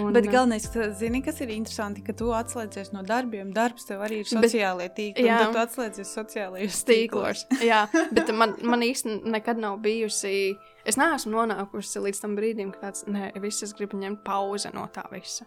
[0.00, 0.64] Un, Bet ā, galvenais,
[0.96, 3.50] zini, kas ir interesanti, ka tu atslēdzies no darbiem.
[3.56, 5.26] Darbs tev arī ir sociālajie tīkli.
[5.28, 5.38] jā.
[5.52, 7.42] Tu atslēdzies sociālajos Stīklos.
[7.70, 7.82] Jā,
[8.16, 10.54] bet man, man īstenībā nekad nav bijusi.
[10.88, 14.86] Es neesmu nonākusi līdz tam brīdim, kad tāds, nē, viss es gribu ņemt pauzi no
[14.94, 15.44] tā visa.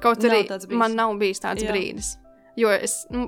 [0.00, 0.68] Kaut Nav arī bijis.
[0.78, 1.72] man nav bijis tāds Jā.
[1.74, 2.12] Brīdis.
[2.56, 3.26] Jo es, nu,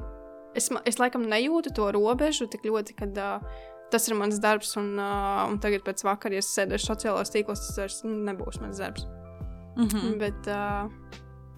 [0.54, 3.42] es, ma- es laikam nejūtu to robežu tik ļoti, kad uh,
[3.90, 7.64] tas ir mans darbs, un, uh, un tagad pēc vakara, ja es sēdēšu sociālajos tīklos,
[7.66, 9.04] tas vairs nebūs mans darbs.
[9.76, 10.18] Mm -hmm.
[10.18, 10.90] Bet, uh,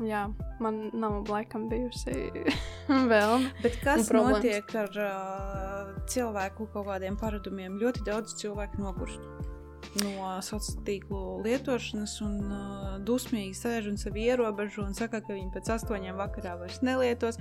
[0.09, 2.31] jā, man nav laikam bijusi
[3.13, 3.51] vēlme.
[3.63, 7.79] Bet kas notiek ar uh, cilvēku kaut kādiem paradumiem?
[7.79, 9.21] Ļoti daudz cilvēku nogurst
[10.03, 15.51] no sociālo tīklu lietošanas, un uh, dusmīgi sēž un sevi ierobežo un saka, ka viņi
[15.55, 17.39] pēc astoņiem vakarā vairs nelietos.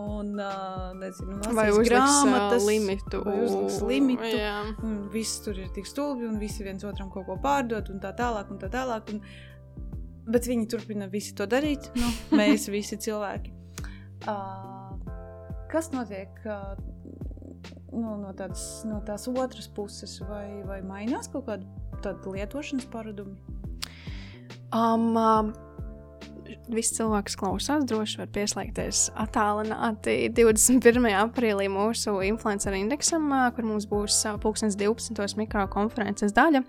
[0.00, 3.22] Un, uh, nezinu, Vai uzliks grāmatas, limitu?
[3.26, 4.30] vai uzliks limitu.
[4.36, 4.56] Jā.
[4.86, 8.14] Un viss tur ir tik stulbi, un visi viens otram kaut ko pārdod, un tā
[8.16, 8.50] tālāk.
[8.52, 9.22] Un tā tālāk un...
[10.26, 11.90] Bet viņi turpina visi to darīt.
[11.98, 13.52] Nu, mēs visi cilvēki.
[14.26, 14.96] Uh,
[15.72, 16.74] kas notiek uh,
[17.92, 20.18] nu, no, tādas, no tās otras puses?
[20.26, 23.38] Vai, vai mainās kaut kāda lietošanas paradumi?
[24.74, 25.54] Um, um,
[26.70, 31.06] Visi cilvēki, kas klausās, droši var pieslēgties attālināti 21.
[31.18, 35.38] aprīlī mūsu influenceru indeksam, ā, kur mums būs ā, pulkstens 12.
[35.40, 36.62] mikrokonferences daļa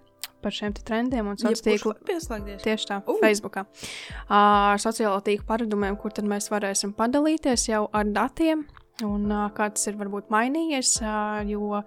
[0.47, 1.95] par šiem trendiem un sociālo tīklu.
[2.07, 2.63] pieslēgties.
[2.63, 3.21] Tieši tā, uh.
[3.21, 3.59] Facebook.
[4.31, 8.67] Ar sociālo tīklu paradumiem, kur tad mēs varēsim padalīties jau ar datiem
[9.05, 10.95] un kā tas ir varbūt mainījies.
[11.49, 11.81] Jo,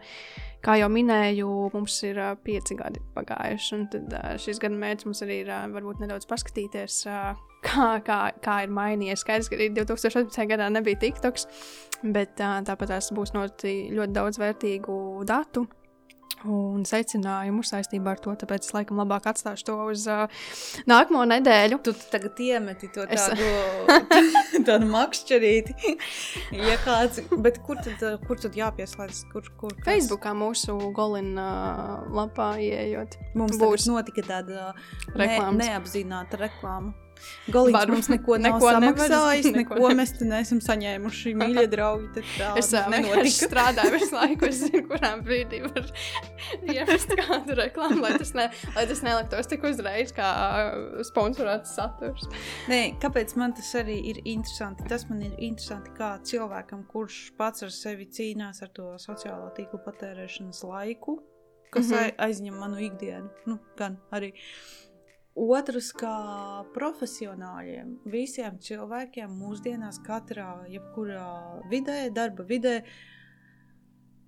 [0.64, 5.40] kā jau minēju, mums ir pieci gadi pagājuši, un tad, šis gada mērķis mums arī
[5.44, 7.02] ir varbūt nedaudz paskatīties.
[7.60, 9.20] Kā, kā, kā ir mainījies.
[9.20, 10.46] Skaidrs, ka arī 2018.
[10.48, 11.44] gadā nebija TikToks,
[12.14, 14.96] bet tāpat tās būs ļoti, ļoti daudz vērtīgu
[15.28, 15.66] datu
[16.48, 18.32] un secinājumu saistībā ar to.
[18.40, 20.24] Tāpēc es laikam labāk atstāšu to uz uh,
[20.90, 21.80] nākamo nedēļu.
[21.84, 24.08] Tu tagad iemeti to Es- tādu,
[24.68, 25.94] tādu makšķerīti.
[26.56, 29.24] ja kāds, bet kur tad, kur tad jāpieslēdz?
[29.32, 29.86] Kur, kur, kas?
[29.90, 31.48] Facebookā mūsu golina
[32.08, 33.18] lapā ieejot.
[33.36, 33.90] Mums būs.
[33.90, 34.72] notika tāda
[35.16, 36.94] ne, neapzināta reklāma.
[37.50, 37.96] Galīgi Varu.
[37.96, 42.10] mums neko Neko samaksājis, neko neko mēs te neesam saņēmuši, mīļie draugi.
[42.16, 43.32] Tad tā Es uh, nenotika.
[43.48, 45.88] strādāju visu laiku, es zinu, kurā brīdī var
[46.70, 52.28] ievest kādu reklāmu, lai tas, ne, lai tas neliktos tik uzreiz kā uh, sponsorēts saturs.
[52.70, 54.86] Nē, kāpēc man tas arī ir interesanti?
[54.90, 59.82] Tas man ir interesanti kā cilvēkam, kurš pats ar sevi cīnās ar to sociālo tīklu
[59.86, 61.20] patērēšanas laiku,
[61.70, 61.96] kas mm.
[61.96, 62.14] -hmm.
[62.26, 63.30] aizņem manu ikdienu.
[63.46, 64.32] Nu, gan arī.
[65.40, 66.16] Otrs, kā
[66.74, 72.74] profesionāļiem, visiem cilvēkiem mūsdienās, katrā, jebkurā vidē, darba vidē,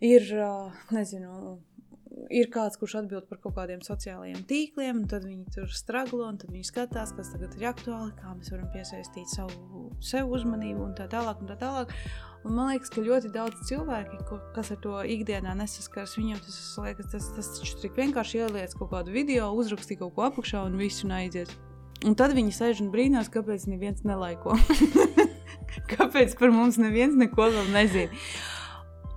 [0.01, 0.31] ir,
[0.95, 1.59] nezinu,
[2.31, 6.39] ir kāds, kurš atbild par kaut kādiem sociālajiem tīkliem, un tad viņi tur strāglo, un
[6.41, 10.95] tad viņi skatās, kas tagad ir aktuāli, kā mēs varam piesaistīt savu sev uzmanību, un
[10.99, 11.43] tā tālāk.
[11.43, 11.93] Un tā tālāk.
[12.43, 16.57] Un man liekas, ka ļoti daudz cilvēki, ko, kas ar to ikdienā nesaskars, viņiem tas
[16.83, 20.79] liekas, tas, tas taču tik vienkārši ieliec kaut kādu video, uzrakstīt kaut ko apakšā un
[20.81, 21.53] viss un aiziet.
[22.03, 24.57] Un tad viņi sēž un brīnās, kāpēc neviens nelaiko.
[25.93, 28.25] kāpēc par mums neviens neko vēl nezina.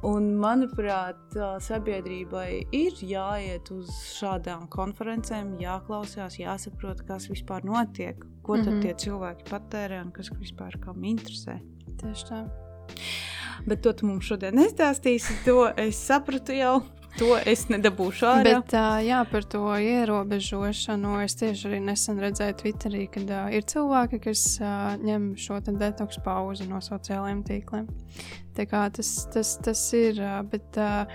[0.06, 1.34] Un, manuprāt,
[1.66, 3.89] sabiedrībai ir jāiet uz
[4.20, 8.82] šādām konferencēm, jāklausās, jāsaprot, kas vispār notiek, ko tad Mhm.
[8.82, 11.60] tie cilvēki patērē un kas vispār kam interesē.
[11.97, 12.43] Tieši tā.
[13.66, 15.43] Bet to tu mums šodien nestāstīsi.
[15.45, 16.84] To es sapratu jau.
[17.16, 18.43] To es nedabūšu ārā.
[18.43, 23.63] Bet uh, jā, par to ierobežošanu es tieši arī nesen redzēju Twitterī, kad uh, ir
[23.72, 27.88] cilvēki, kas uh, ņem šo te detoksu pauzi no sociālajiem tīkliem.
[28.57, 31.07] Tā kā tas, tas, tas ir, uh, bet uh,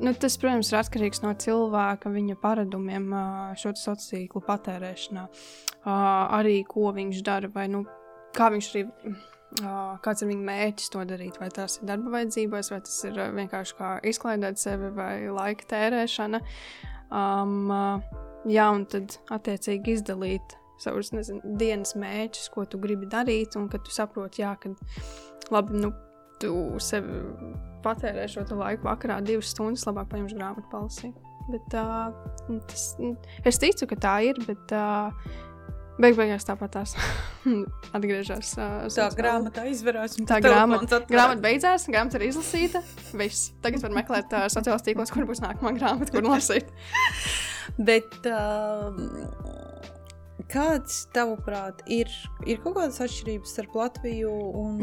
[0.00, 3.12] nu, tas, protams, ir atkarīgs no cilvēka, viņa paradumiem
[3.60, 5.26] šo sociālo tīklu patērēšanā.
[6.38, 7.84] Arī ko viņš dara, vai nu,
[8.32, 8.86] kā viņš arī.
[9.60, 11.36] Kāds ir viņa mērķis to darīt?
[11.40, 16.40] Vai tas ir darba vajadzībās, vai tas ir vienkārši kā izklaidēt sevi, vai laika tērēšana.
[17.12, 17.68] Um,
[18.48, 23.84] jā, un tad attiecīgi izdalīt savus nezinu, dienas mērķus, ko tu gribi darīt, un kad
[23.86, 24.72] tu saproti, jā, ka
[25.52, 25.92] labi, nu,
[26.42, 27.06] tu sev
[27.84, 31.28] patērē šo laiku vakarā divas stundas, labāk paņemšu grāmatu palasīt.
[31.50, 32.12] Bet uh,
[32.70, 32.84] tas,
[33.50, 35.10] es ticu, ka tā ir, bet uh,
[36.00, 36.94] beig beigās tāpat tās
[37.96, 38.54] atgriežas.
[38.56, 40.16] Uh, tā grāmatā izvērās.
[40.28, 42.82] Tā grāmata, grāmata beidzās, grāmata ir izlasīta.
[43.18, 43.50] Viss.
[43.64, 46.72] Tagad var meklēt uh, sociālās tīklos, kur būs nākamā grāmata, kur lasīt.
[47.88, 48.96] Bet uh,
[50.52, 52.10] kāds, tavuprāt, ir,
[52.48, 54.32] ir kaut kādas atšķirības starp Latviju
[54.62, 54.80] un,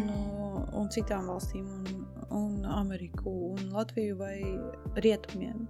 [0.77, 2.05] un citām valstīm, un,
[2.37, 4.37] un Ameriku, un Latviju vai
[5.01, 5.67] Rietumiem?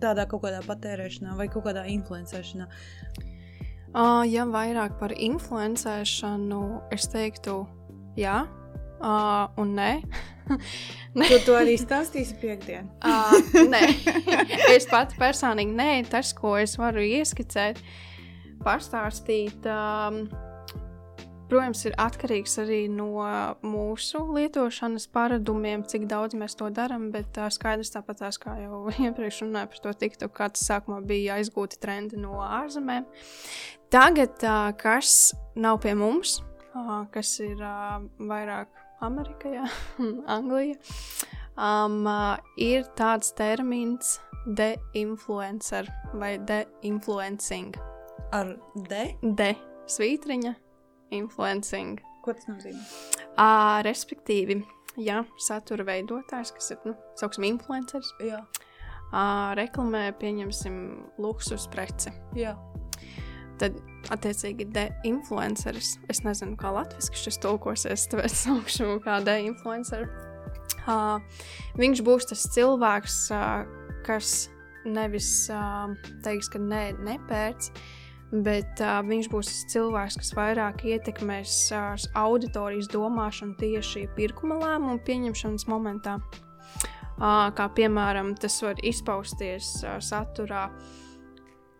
[0.00, 2.64] Tādā kaut kādā patērēšanā vai kaut kādā influencēšanā.
[2.64, 3.26] Uh,
[4.30, 6.62] ja vairāk par influencēšanu,
[6.94, 7.64] es teiktu,
[8.18, 8.44] jā,
[9.00, 9.92] uh, un nē.
[11.14, 12.88] To tu arī stāstīsi piekdien.
[13.06, 13.34] uh,
[13.70, 13.80] nē,
[14.76, 17.78] es pati personīgi nē, tas, ko es varu ieskicēt,
[18.62, 19.66] pastāstīt.
[19.66, 20.24] Um,
[21.50, 23.24] Protams, ir atkarīgs arī no
[23.66, 27.08] mūsu lietošanas paradumiem, cik daudz mēs to darām.
[27.10, 31.00] Bet uh, skaidrs, tāpat tās, kā jau iepriekš runāju par to, TikTok, kā tas sākumā
[31.08, 33.08] bija aizgūti trendi no ārzemēm.
[33.90, 36.38] Tagad, uh, kas nav pie mums,
[36.70, 37.98] uh, kas ir uh,
[38.30, 38.70] vairāk
[39.02, 39.66] Amerikā,
[40.36, 40.78] Anglijā,
[41.58, 47.74] um, uh, ir tāds termins de-influencer vai de-influencing.
[48.30, 48.54] Ar
[48.86, 49.06] D?
[49.22, 49.54] De
[49.90, 50.54] svītriņa,
[51.10, 52.00] influencing.
[52.24, 52.80] Ko tas nozīmē?
[53.40, 54.58] Uh, respektīvi,
[55.00, 58.42] ja satura veidotājs, kas ir, nu, sauksim, influenceris, Jā,
[59.12, 60.76] uh, reklamē, pieņemsim,
[61.22, 62.12] luksus preci.
[62.36, 62.56] jā.
[63.60, 63.74] Tad,
[64.08, 65.98] attiecīgi, de-influenceris.
[66.08, 70.06] Es nezinu, kā latviešu šis tulkosies, tāpēc saukšu kā de-influencer.
[70.88, 71.20] Uh,
[71.76, 73.66] viņš būs tas cilvēks, uh,
[74.06, 74.48] kas
[74.88, 75.92] nevis uh,
[76.24, 77.68] teiks, ka nē, nepērc,
[78.30, 85.66] bet uh, viņš būs cilvēks, kas vairāk ietekmēs uh, auditorijas domāšanu tieši pirkuma lēmumu pieņemšanas
[85.70, 86.18] momentā.
[87.20, 90.68] Uh, kā piemēram, tas var izpausties uh, saturā.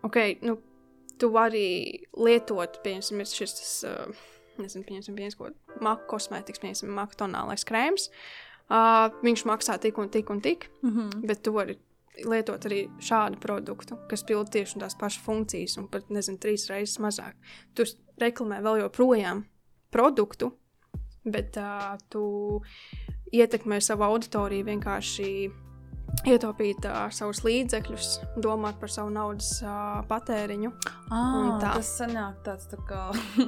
[0.05, 0.57] Okay, nu,
[1.21, 4.27] tu vari lietot, piemēram, šis, tas, uh,
[4.61, 8.09] nezinu, viens ko maku kosmētikas, piemēram, maku tonālais krēms.
[8.71, 11.27] Uh, viņš maksā tik un tik un tik, Mm -hmm.
[11.27, 11.79] bet tu vari
[12.27, 16.99] lietot arī šādu produktu, kas pild tieši tās pašas funkcijas un pat, nezinu, trīs reizes
[17.03, 17.37] mazāk.
[17.77, 17.85] Tu
[18.21, 19.45] reklamē vēl joprojām
[19.93, 20.51] produktu,
[21.23, 22.23] bet uh, tu
[23.31, 25.27] ietekmē savu auditoriju vienkārši
[26.27, 28.07] ietaupīt uh, savus līdzekļus,
[28.43, 30.73] domāt par savu naudas uh, patēriņu.
[31.07, 31.71] Ah, tā.
[31.77, 33.05] tas sanāk tāds tā kā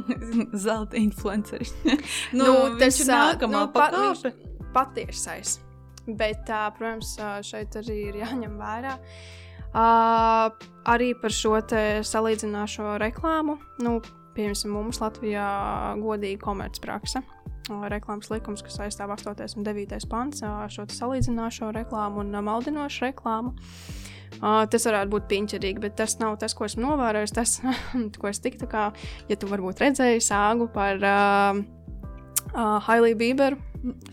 [0.66, 1.76] zelta influenceris.
[2.40, 4.32] Nu, tas ir nākamā pa- pakāpe.
[4.32, 5.60] viņš Patiesais.
[6.08, 7.16] Bet, uh, protams,
[7.48, 8.98] šeit arī ir jāņem vērā.
[9.74, 10.52] Uh,
[10.86, 11.56] arī par šo
[12.06, 13.58] salīdzinošo reklāmu.
[13.82, 14.02] Nu,
[14.34, 15.48] Piemēram, mums Latvijā
[16.02, 17.22] godīga komercprakse.
[17.70, 19.46] Reklāmas likums, kas aizstāv 8.
[19.60, 20.08] un 9.
[20.10, 20.42] pants,
[20.74, 23.54] šo salīdzinošo reklāmu un maldinošu reklāmu.
[23.54, 27.36] Uh, tas varētu būt piņķerīgi, bet tas nav tas, ko esmu novērojis.
[27.38, 27.60] Tas,
[28.20, 28.88] ko es tiktu, kā,
[29.30, 31.62] ja tu varbūt redzēji sāgu par uh,
[32.54, 33.60] uh, Hailiju Bīberu,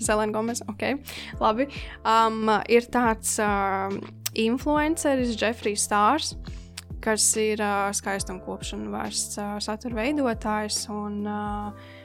[0.03, 0.97] Selena Gomez, ok,
[1.41, 1.69] labi.
[2.05, 3.93] Um, ir tāds uh,
[4.35, 6.35] influenceris, Jeffrey Stars.
[6.35, 6.57] Uh,
[7.01, 10.85] kas ir uh, skaistuma kopšana vērsts uh, satura veidotājs.
[10.93, 11.97] Un, uh,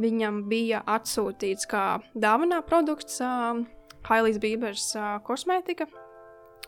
[0.00, 1.84] viņam bija atsūtīts kā
[2.18, 3.62] dāvanā produkts uh,
[4.08, 5.88] Hailijas Bībers uh, kosmētika.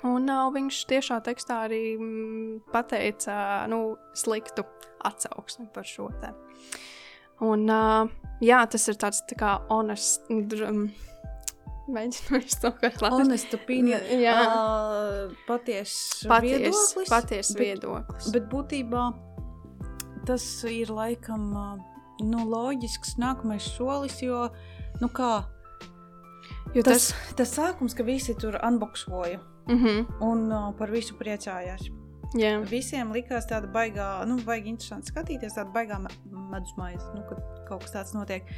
[0.07, 4.65] Un uh, viņš tiešā tekstā arī mm, pateica nu, sliktu
[5.07, 6.33] atsauksmi par šo te.
[7.45, 10.31] Un, uh, jā, tas ir tāds tā kā honest.
[10.31, 10.89] Um,
[11.87, 13.15] Mēģinu iztulkot labi.
[13.15, 14.03] Honest opinion.
[14.27, 14.37] Jā.
[14.43, 17.11] Uh, patiesa paties, viedoklis.
[17.13, 18.31] Paties bet, viedoklis.
[18.35, 19.05] Bet būtībā
[20.27, 21.53] tas ir laikam
[22.27, 24.49] nu, loģisks nākamais solis, jo,
[24.99, 25.45] nu kā,
[26.75, 30.07] jo tas, tas, tas sākums, ka visi tur unboxoja mm -hmm.
[30.21, 31.87] un uh, par visu priecājās.
[32.35, 32.57] Jā.
[32.67, 37.85] Visiem likās tāda baigā, nu, baigi interesanti skatīties, tāda baigā medus maize, nu, kad kaut
[37.85, 38.49] kas tāds notiek.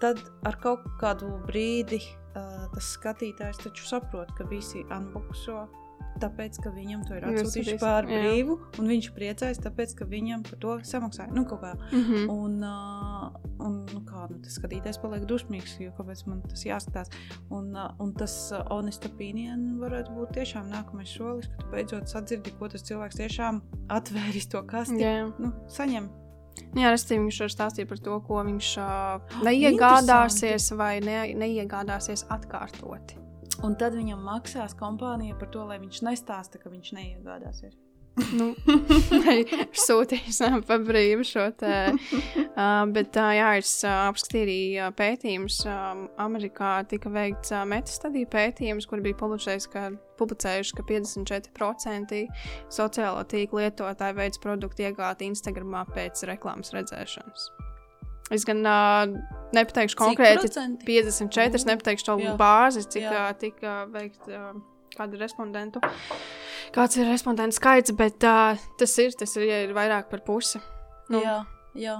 [0.00, 0.18] Tad
[0.48, 5.66] ar kaut kādu brīdi uh, tas skatītājs taču saprot, ka visi unboxo.
[6.20, 10.60] Tāpēc, ka viņam to ir atsūtījuši par brīvu, un viņš priecājas, tāpēc, ka viņam par
[10.62, 11.32] to samaksāja.
[11.34, 11.74] Nu, kā.
[11.92, 12.30] Mm -hmm.
[12.30, 17.10] Un, uh, un nu, kā nu, tas skatītājs paliek dusmīgs, jo kāpēc man tas jāskatās.
[17.50, 22.08] Un, uh, un tas uh, honest opinion varētu būt tiešām nākamais solis, kad tu beidzot
[22.08, 25.00] sadzirdi, ko tas cilvēks tiešām atvēris to kasti.
[25.00, 25.32] Jā.
[25.38, 26.10] Nu, saņem
[26.74, 32.26] Nu jā, restīvi viņš var stāstīt par to, ko viņš uh, neiegādāsies vai ne, neiegādāsies
[32.30, 33.18] atkārtoti.
[33.60, 37.76] Un tad viņam maksās kompānija par to, lai viņš nestāsta, ka viņš neiegādāsies.
[38.36, 38.50] nu,
[39.86, 41.74] sūtījis uh, pa brīvu šo te.
[41.92, 45.60] Uh, bet, uh, jā, es uh, apskatīju arī pētījumus.
[45.68, 49.86] Um, Amerikā tika veikts uh, metastadija pētījums, kur bija publicējis, ka
[50.20, 52.22] publicējuši, ka 54%
[52.72, 57.50] sociālo tīklu lietotāju veids produktu iegāti Instagramā pēc reklāmas redzēšanas.
[58.30, 59.10] Es gan uh,
[59.56, 60.50] nepateikšu konkrēti
[60.86, 61.70] 54, mm.
[61.72, 62.34] nepateikšu to Jā.
[62.38, 63.14] bāzi, cik Jā.
[63.24, 64.52] uh, tika veikt uh,
[64.94, 65.82] kādu respondentu.
[66.74, 70.62] Kāds ir respondentu skaits, bet uh, tas ir, tas ir, ja ir vairāk par pusi.
[71.10, 71.40] Nu, jā,
[71.74, 71.98] jā.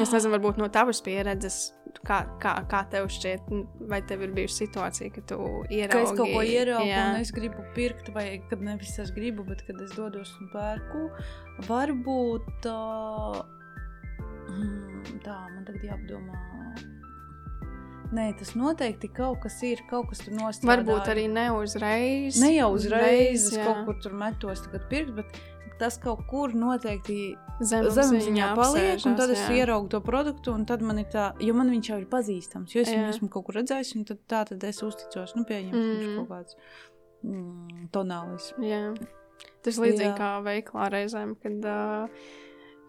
[0.00, 1.58] Es nezinu, varbūt no tavas pieredzes,
[2.06, 3.50] kā, kā, kā tev šķiet,
[3.90, 5.36] vai tev ir bijusi situācija, ka tu
[5.68, 9.44] ieraugi, ka es kaut ko ieraugu, un es gribu pirkt, vai kad nevis es gribu,
[9.44, 11.04] bet kad es dodos un pērku,
[11.68, 12.78] varbūt tā,
[14.48, 16.42] hmm, tā man tagad jāapdomā.
[18.14, 20.68] Nē, tas noteikti kaut kas ir, kaut kas tur nostādīts.
[20.70, 22.38] Varbūt arī ne uzreiz.
[22.38, 25.40] Ne jau uzreiz, es kaut kur tur metos tagad pirkt, bet
[25.80, 29.58] tas kaut kur noteikti zemapziņā paliek, un tad es jā.
[29.60, 32.84] ieraugu to produktu, un tad man ir tā, jo man viņš jau ir pazīstams, jo
[32.84, 32.96] es jā.
[32.96, 36.00] viņu esmu kaut kur redzējis, un tad tā tad es uzticos, nu, pieņemsim, mm.
[36.00, 36.58] viņš kaut kāds
[37.26, 38.50] mm, tonālis.
[38.64, 38.82] Jā.
[39.66, 40.16] Tas līdzīgi jā.
[40.16, 42.28] kā veiklā reizēm, kad uh,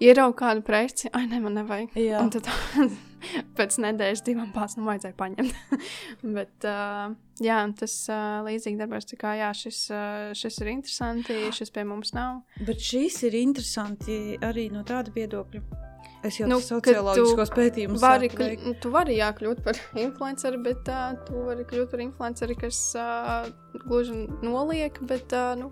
[0.03, 1.95] ieraugu kādu preci, ai, ne, man nevajag.
[1.99, 2.21] Jā.
[2.21, 2.49] Un tad
[3.57, 5.81] pēc nedēļas, divām pāris, nu, vajadzēja paņemt.
[6.37, 11.41] Bet, uh, jā, tas uh, līdzīgi darbos, tā kā, jā, šis, uh, šis ir interesanti,
[11.55, 12.43] šis pie mums nav.
[12.67, 15.85] Bet šis ir interesanti arī no tāda viedokļa.
[16.25, 21.13] Es jau nu, socioloģiskos pētījumus vari, kļu, tu vari jā, kļūt par influenceri, bet uh,
[21.27, 23.49] tu vari kļūt par influenceri, kas uh,
[23.85, 25.71] gluži noliek, bet, uh, nu,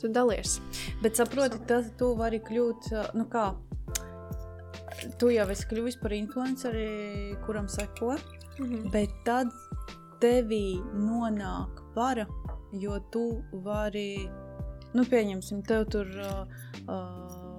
[0.00, 0.58] tu dalies.
[1.02, 3.50] Bet saproti, tas tu vari kļūt, nu kā,
[5.20, 8.16] tu jau esi kļuvis par influenceri, kuram seko,
[8.58, 8.90] mm -hmm.
[8.92, 9.52] bet tad
[10.20, 12.26] tevī nonāk vara,
[12.72, 14.28] jo tu vari,
[14.94, 16.44] nu pieņemsim, tev tur uh,
[16.88, 17.50] uh,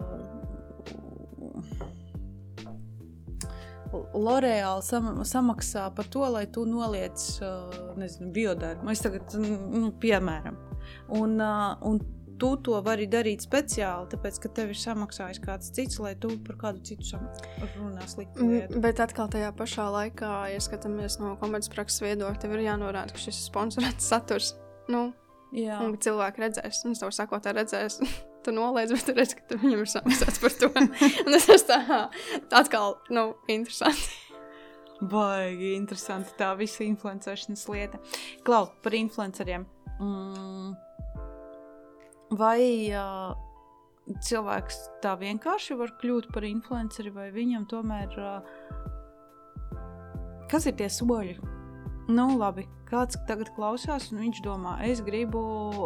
[3.92, 8.88] L'Oreāli sam, samaksā par to, lai tu noliec, uh, nezinu, biodarbu.
[8.92, 10.56] Es tagad, nu, piemēram.
[11.20, 12.00] Un, uh, un
[12.42, 16.58] tu to vari darīt speciāli, tāpēc, ka tev ir samaksājis kāds cits, lai tu par
[16.64, 17.20] kādu citu
[17.76, 18.82] runā sliktu mm, lietu.
[18.82, 23.38] Bet atkal tajā pašā laikā, ja skatāmies no komercprakses viedokļa, tev ir jānorāda, ka šis
[23.44, 24.56] ir sponsorēts saturs.
[24.92, 25.12] Nu,
[25.52, 25.82] Jā.
[25.84, 28.00] Un cilvēki redzēs, un es tev saku, tā redzēs.
[28.46, 30.72] tu noliedz, bet tu redz, ka viņam ir samaksāts par to.
[30.82, 31.82] un tas tā,
[32.50, 34.16] tā atkal, nu, interesanti.
[35.02, 38.00] Baigi interesanti tā visa influencēšanas lieta.
[38.48, 39.68] Klau, par influenceriem.
[40.00, 40.72] Mm
[42.32, 43.36] Vai uh,
[44.24, 48.10] cilvēks tā vienkārši var kļūt par influenceri, vai viņam tomēr.
[48.16, 48.42] Uh,
[50.52, 51.36] kas ir tie soļi?
[52.12, 55.42] Nu, labi, kāds tagad klausās, un viņš domā, es gribu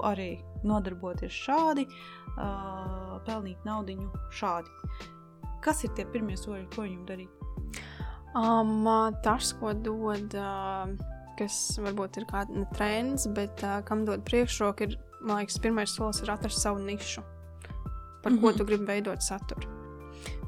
[0.07, 4.69] arī nodarboties šādi, uh, pelnīt naudu šādi.
[5.61, 7.29] kas ir tie pirmie soļi, ko viņam darīt?
[8.35, 8.85] Um,
[9.23, 14.88] tas, ko dod, uh, kas varbūt ir kāda ne trends, bet uh, kam dod priekšroku,
[14.88, 17.23] ir, man liekas, pirmais solis ir atrast savu nišu,
[18.23, 18.41] par mm -hmm.
[18.41, 18.57] ko mhm.
[18.57, 19.69] tu gribi veidot saturu.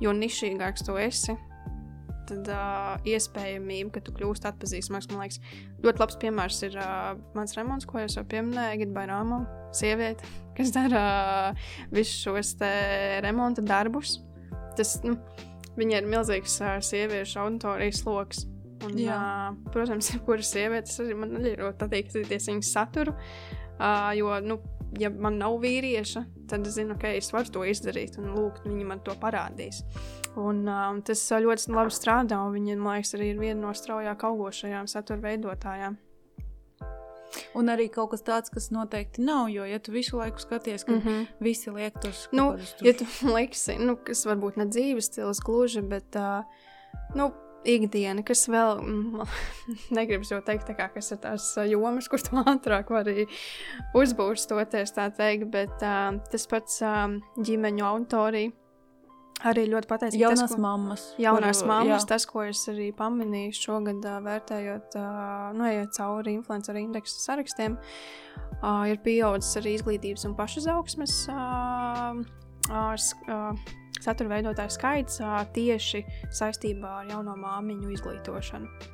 [0.01, 1.37] Jo nišīgāks tu esi,
[2.27, 5.39] tad uh, iespējamība, ka tu kļūsi atpazīstamāks, man liekas,
[5.83, 10.27] ļoti labs piemērs ir uh, mans remonts, ko jau pieminēju, Gita Rāmam, sieviete,
[10.57, 11.03] kas dara
[11.53, 12.55] uh, visus šos
[13.25, 14.19] remonta darbus.
[14.77, 15.17] Tas, nu,
[15.77, 18.45] viņa ir milzīgs uh, sieviešu auditorijas lokus.
[18.85, 23.15] Un, uh, protams, jebkura sieviete, tas arī man ļoti patīk skatīties viņas saturu.
[23.77, 24.59] Uh, jo, nu,
[24.99, 28.87] ja man nav vīrieša, tad es zinu, ka es varu to izdarīt, un lūk, viņi
[28.87, 29.83] man to parādīs.
[30.37, 34.27] Un, um, tas ļoti labi strādā, un viņi, man liekas, arī ir viena no straujāk
[34.29, 35.97] augošajām satura veidotājām.
[37.57, 40.93] Un arī kaut kas tāds, kas noteikti nav, jo, ja tu visu laiku skaties, ka
[40.93, 41.25] mm -hmm.
[41.43, 42.87] visi liek tos nu, tur...
[42.87, 43.05] ja tu
[43.37, 46.45] liksi, nu, kas varbūt ne dzīves stils gluži, bet, uh,
[47.15, 47.31] nu,
[47.67, 49.25] ikdiena, kas vēl, mm,
[49.97, 53.27] negribas jau teikt, kā, kas ir tās jomas, kur tu ātrāk vari
[53.97, 58.55] uzbūstoties, tā teikt, bet uh, tas pats uh, ģimeņu autorija
[59.45, 60.17] Arī ļoti pateicīgs.
[60.17, 61.01] Jaunās tas, ko, mammas.
[61.21, 62.09] Jaunās kuru, mammas, jā.
[62.09, 67.75] tas, ko es arī pamanīju šogad, uh, vērtējot, uh, nu, ejot cauri influenceru indeksu sarakstiem,
[67.77, 72.17] uh, ir pieaudzis arī izglītības un pašizaugsmes uh,
[72.73, 73.67] uh,
[74.03, 75.21] satura veidotāju skaits
[75.55, 78.93] tieši saistībā ar jauno māmiņu izglītošanu.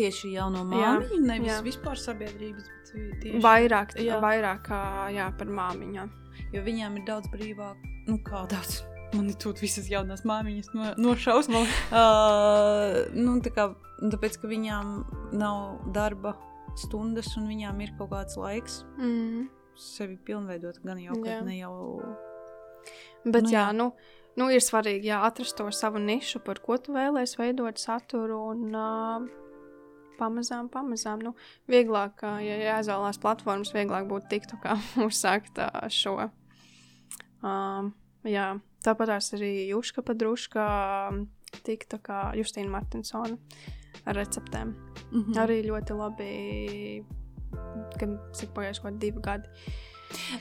[0.00, 1.58] Tieši jauno māmiņu, jā, nevis jā.
[1.66, 4.20] vispār sabiedrības, bet tieši vairāk, jā.
[4.22, 4.70] vairāk
[5.16, 6.14] jā, par māmiņām.
[6.54, 8.80] Jo viņām ir daudz brīvāk, nu kā daudz
[9.10, 11.70] Man ir tūlīt visas jaunās māmiņas no, nošausmas.
[11.90, 13.66] uh, nu, tā kā,
[13.98, 14.92] tāpēc, ka viņām
[15.34, 16.36] nav darba
[16.78, 19.48] stundas un viņām ir kaut kāds laiks mm.
[19.74, 21.74] sevi pilnveidot, gan jau, kad ne jau.
[23.24, 23.76] Bet nu, jā, jā.
[23.76, 23.90] Nu,
[24.40, 28.40] nu, ir svarīgi jā, atrast to savu nišu, par ko tu vēlēsies veidot saturu.
[28.54, 29.28] Un, uh,
[30.20, 31.22] pamazām, pamazām.
[31.24, 31.34] Nu,
[31.70, 34.76] vieglāk, ja jāizvēlās platformas, vieglāk būtu tiktu kā
[35.08, 36.18] uzsākt šo.
[37.40, 37.94] Um,
[38.28, 40.64] jā, Tāpat arī Juška Padruška
[41.66, 43.36] tika tā kā Justīna Martinsona
[44.08, 44.72] ar receptēm.
[45.10, 45.36] Mm -hmm.
[45.42, 47.04] Arī ļoti labi,
[47.98, 49.48] kad cik pagājuši kaut divi gadi.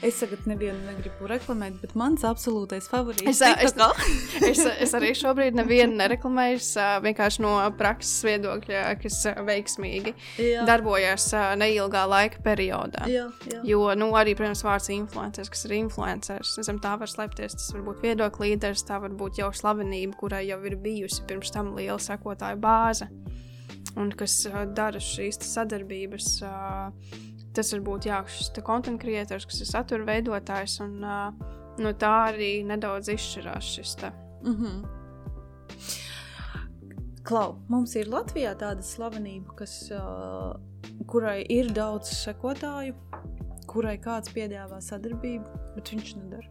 [0.06, 3.76] Es tagad nevienu negribu reklamēt, bet mans absolūtais favorīts es, es,
[4.50, 6.62] es, es arī šobrīd nevienu nereklamēju.
[7.04, 10.66] Vienkārši no prakses viedokļa, kas veiksmīgi jā.
[10.68, 13.06] darbojas neilgā laika periodā.
[13.12, 13.62] Jā, jā.
[13.68, 17.58] Jo nu, arī, protams, vārds influenceris, kas ir influenceris, zem tā var slēpties.
[17.60, 21.54] Tas var būt viedokļu līderis, tā var būt jau slavenība, kurai jau ir bijusi pirms
[21.56, 23.10] tam liela sekotāju bāze.
[24.00, 24.42] Un kas
[24.78, 26.36] dara šīs sadarbības.
[26.46, 31.34] Uh, tas var būt jā, šis content creators, kas ir satura veidotājs, un uh,
[31.82, 33.95] no tā arī nedaudz izšķirās šis.
[34.02, 34.12] Te.
[34.43, 34.78] Mm -hmm.
[37.24, 40.56] Klau, mums ir Latvijā tāda slavenība, kas, uh,
[41.08, 42.95] kurai ir daudz sekotāju,
[43.68, 45.45] kurai kāds piedāvā sadarbību,
[45.76, 46.50] bet viņš nedara.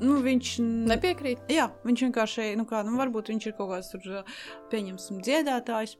[0.00, 0.58] Nu, viņš
[0.90, 1.38] nepiekrīt.
[1.48, 4.24] Jā, viņš vienkārši, nu, kā, nu, varbūt viņš ir kaut kāds tur,
[4.72, 5.96] pieņemsim, dziedātājs,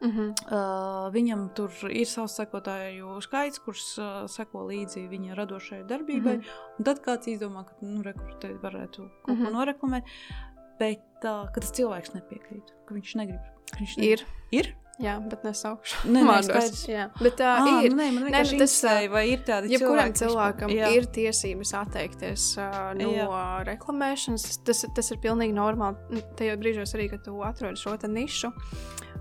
[0.00, 0.30] Uh -huh.
[0.46, 6.36] uh, viņam tur ir savs sekotāju skaits, kurš uh, seko līdzi viņa radošajai darbībai.
[6.38, 6.84] Uh -huh.
[6.84, 9.44] Tad kāds izdomā, ka nu, rekrutēt varētu kaut uh -huh.
[9.44, 10.04] ko noreklamēt,
[10.78, 13.40] bet uh, tas cilvēks nepiekrīt, ka viņš negrib.
[13.78, 14.20] Viņš negrib.
[14.20, 14.26] Ir.
[14.50, 14.76] ir?
[14.98, 16.08] Jā, bet nesaukšu.
[16.10, 16.80] Nē, nē, skaidrs.
[16.90, 17.92] Jā, bet tā uh, ir.
[17.94, 19.04] Nu, nē, man nē, tas ir.
[19.12, 20.16] Vai ir tādi ja cilvēki?
[20.24, 20.88] cilvēkam jā.
[20.96, 23.42] ir tiesības atteikties uh, no jā.
[23.68, 26.24] reklamēšanas, tas, tas ir pilnīgi normāli.
[26.38, 28.50] Tajos brīžos arī, kad tu atrodi šo nišu.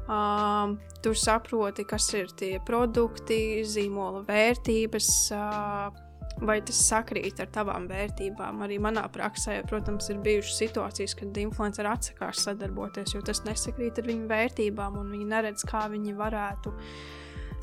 [0.07, 6.06] Um, tur saproti, kas ir tie produkti, zīmola vērtības, uh,
[6.41, 8.61] vai tas sakrīt ar tavām vērtībām.
[8.65, 14.09] Arī manā praksē, protams, ir bijušas situācijas, kad influenceri atsakās sadarboties, jo tas nesakrīt ar
[14.09, 16.73] viņu vērtībām, un viņi neredz, kā viņi varētu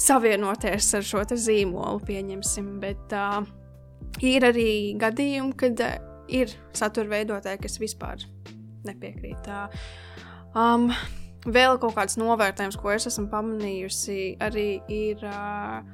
[0.04, 2.70] savienoties ar šo zīmolu, pieņemsim.
[2.82, 3.42] Bet uh,
[4.22, 4.70] ir arī
[5.00, 5.98] gadījumi, kad uh,
[6.28, 8.24] ir satura veidotāji, kas vispār
[8.88, 9.50] nepiekrīt.
[9.50, 9.84] Uh,
[10.58, 10.90] um,
[11.44, 15.84] Vēl kaut kāds novērtējums, ko es esmu pamanījusi, arī ir uh,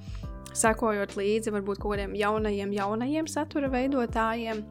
[0.56, 4.62] sekojot līdzi varbūt kaut kādiem jaunajiem, jaunajiem satura veidotājiem,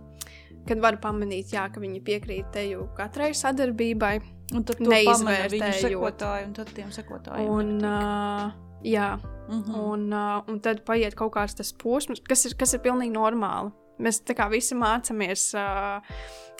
[0.67, 4.15] kad var pamanīt, jā, ka viņi piekrīt teju katrai sadarbībai.
[4.57, 7.49] Un tad neizvērtējot sekotāju, un tad tiem sekotājiem.
[7.53, 8.49] Un, uh,
[8.86, 9.11] jā,
[9.47, 9.80] mm -hmm.
[9.80, 13.71] un, uh, un tad paiet kaut kāds tas posms, kas ir, kas ir pilnīgi normāli.
[13.99, 15.53] Mēs tā kā visi mācāmies.
[15.53, 16.01] Uh,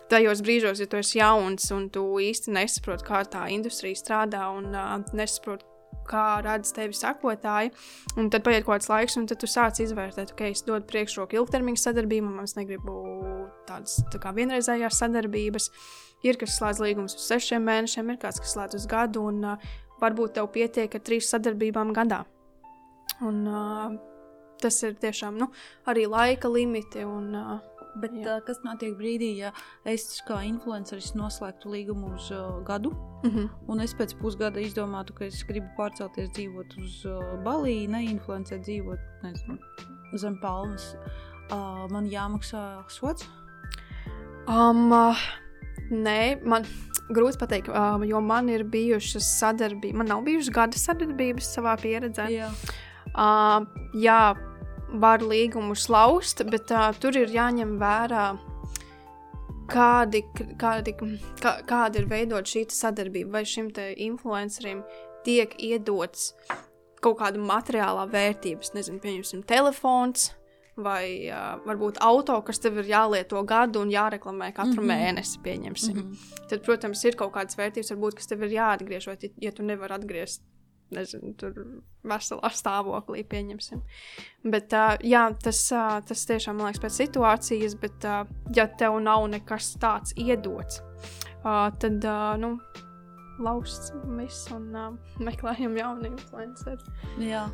[0.10, 4.74] tajos brīžos, ja tu esi jauns un tu īsti nesaproti, kā tā industrija strādā un
[4.74, 5.66] uh, nesaproti,
[6.10, 7.72] kā redz tevi sakotāji.
[8.20, 11.40] Un tad paiet kaut kāds laiks, un tu sāc izvērtēt, ka okay, es dodu priekšroku
[11.40, 12.98] ilgtermiņa sadarbībām, es negribu
[13.70, 15.72] tādas tā kā vienreizējās sadarbības.
[16.24, 19.70] ir kas slēdz līgumus uz sešiem mēnešiem, ir kāds, kas slēdz uz gadu, un uh,
[20.02, 22.26] varbūt tev pietiek ar trīs sadarbībām gadā.
[23.24, 23.96] Un, uh,
[24.60, 25.50] tas ir tiešām nu,
[25.88, 27.06] arī laika limiti.
[27.08, 28.36] Un, uh, Bet jā.
[28.36, 29.50] uh, kas notiek brīdī, ja
[29.90, 32.92] es kā influenceris noslēgtu līgumu uz uh, gadu,
[33.24, 33.50] mm -hmm.
[33.68, 39.00] un es pēc pusgada izdomātu, ka es gribu pārcelties dzīvot uz uh, Baliju, neinfluencēt, dzīvot
[39.24, 39.58] nezinu,
[40.16, 40.96] zem palmas,
[41.52, 43.28] uh, man jāmaksā sots?
[44.48, 45.18] Um, uh,
[45.92, 46.66] nē, man
[47.10, 52.30] grūti pateikt, uh, jo man ir bijušas sadarbības, man nav bijušas gada sadarbības savā pieredzē.
[52.34, 52.52] Jā.
[53.10, 53.66] Uh,
[53.98, 54.36] jā,
[54.94, 58.26] var līgumu slauzt, bet uh, tur ir jāņem vērā,
[59.70, 60.24] kādi,
[60.60, 60.96] kādi,
[61.42, 63.40] kā, kāda ir veidot šī sadarbība.
[63.40, 64.84] Vai šim influencerim
[65.26, 66.34] tiek iedots
[67.04, 70.34] kaut kāda materiālā vērtības, nezinu, pieņemsim, telefons.
[70.80, 74.94] Vai uh, varbūt auto, kas tev ir jālieto gadu un jāreklamē katru mm -hmm.
[74.94, 75.96] mēnesi, pieņemsim.
[75.96, 76.46] Mm -hmm.
[76.50, 79.94] Tad, protams, ir kaut kādas vērtības, varbūt, kas tev ir jāatgriež, vai ja tu nevari
[79.94, 80.42] atgriezt
[80.96, 81.56] nezinu, tur
[82.08, 83.82] veselā stāvoklī, pieņemsim.
[84.44, 89.00] Bet, uh, jā, tas, uh, tas tiešām man liekas pēc situācijas, bet, uh, ja tev
[89.04, 90.82] nav nekas tāds iedots,
[91.44, 92.56] uh, tad, uh, nu,
[93.40, 94.90] lausts viss un uh,
[95.24, 96.98] meklējam jaunu influenceru.
[97.24, 97.48] Jā.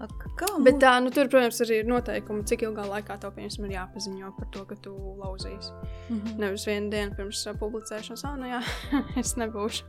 [0.00, 3.74] Kā Bet tā, nu, tur, protams, arī ir noteikumi, cik ilgā laikā tev piemēram, ir
[3.74, 5.74] jāpaziņo par to, ka tu lauzīsi.
[6.08, 6.38] Mm -hmm.
[6.40, 8.62] Nevis vienu dienu pirms publicēšanas, ah, nu jā,
[9.20, 9.84] es nebūšu.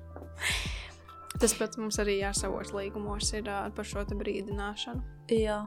[1.39, 5.03] Tas pats mums arī jāsavos līgumos ir uh, par šo brīdināšanu.
[5.32, 5.61] Jā.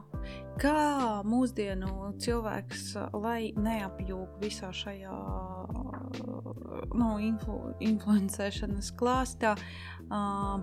[0.61, 5.15] Kā mūsdienu cilvēks, lai neapjūg visā šajā
[6.93, 9.55] nu, influ, influencēšanas klāstā,
[10.05, 10.61] uh,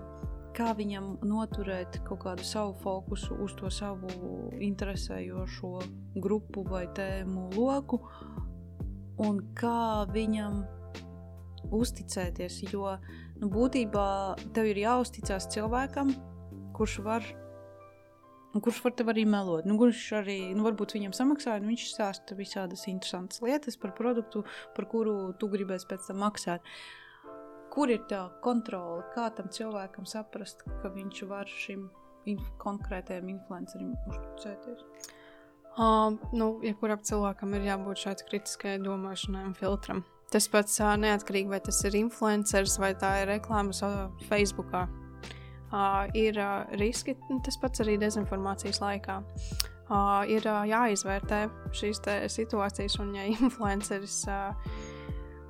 [0.53, 5.73] kā viņam noturēt kaut kādu savu fokusu uz to savu interesējošo
[6.23, 7.99] grupu vai tēmu loku,
[9.23, 10.63] un kā viņam
[11.73, 12.95] uzticēties, jo
[13.41, 14.07] nu, būtībā
[14.55, 16.13] tev ir jāuzticas cilvēkam,
[16.77, 17.25] kurš var.
[18.53, 19.65] Kurš var tev arī melot?
[19.65, 24.43] Nu, kurš arī, nu, varbūt viņam samaksāja, un viņš stāsta visādas interesantas lietas par produktu,
[24.75, 26.69] par kuru tu gribēsi pēc tam maksāt.
[27.73, 29.01] Kur ir tā kontrole?
[29.15, 31.87] Kā tam cilvēkam saprast, ka viņš var šim
[32.29, 34.85] inf konkrētajam influencerim uzticēties?
[35.73, 40.03] Uh, nu, jebkuram cilvēkam ir jābūt šādai kritiskai domāšanai un filtram.
[40.33, 44.73] Tas pats uh, neatkarīgi, vai tas ir influenceris vai tā ir reklāmas uh, Facebook.
[44.73, 47.15] Uh, ir uh, riski,
[47.45, 49.21] tas pats arī dezinformācijas laikā.
[49.93, 51.43] Uh, ir uh, jāizvērtē
[51.75, 52.01] šīs
[52.33, 54.73] situācijas, un ja influenceris uh,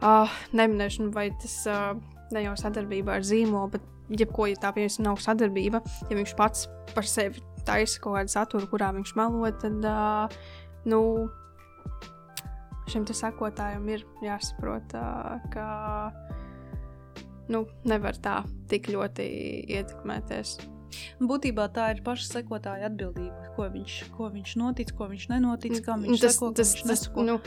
[0.03, 1.93] uh, neminēšu, vai tas uh,
[2.33, 6.67] ne jau sadarbībā ar zīmolu, bet jebko, ja tā piemēram nav sadarbība, ja viņš pats
[6.93, 10.41] par sevi taisa kaut kādu saturu, kurā viņš melo, tad uh,
[10.89, 10.99] nu,
[12.91, 14.95] šim sekotājam ir jāsaprot,
[15.53, 15.67] ka
[17.51, 19.27] nu, nevar tā tik ļoti
[19.79, 20.59] ietekmēties.
[21.23, 25.95] Būtībā tā ir paša sekotāja atbildība, ko viņš, ko viņš notic, ko viņš nenotic, kā
[25.97, 27.39] viņš tas, seko, tas, viņš tas, nu,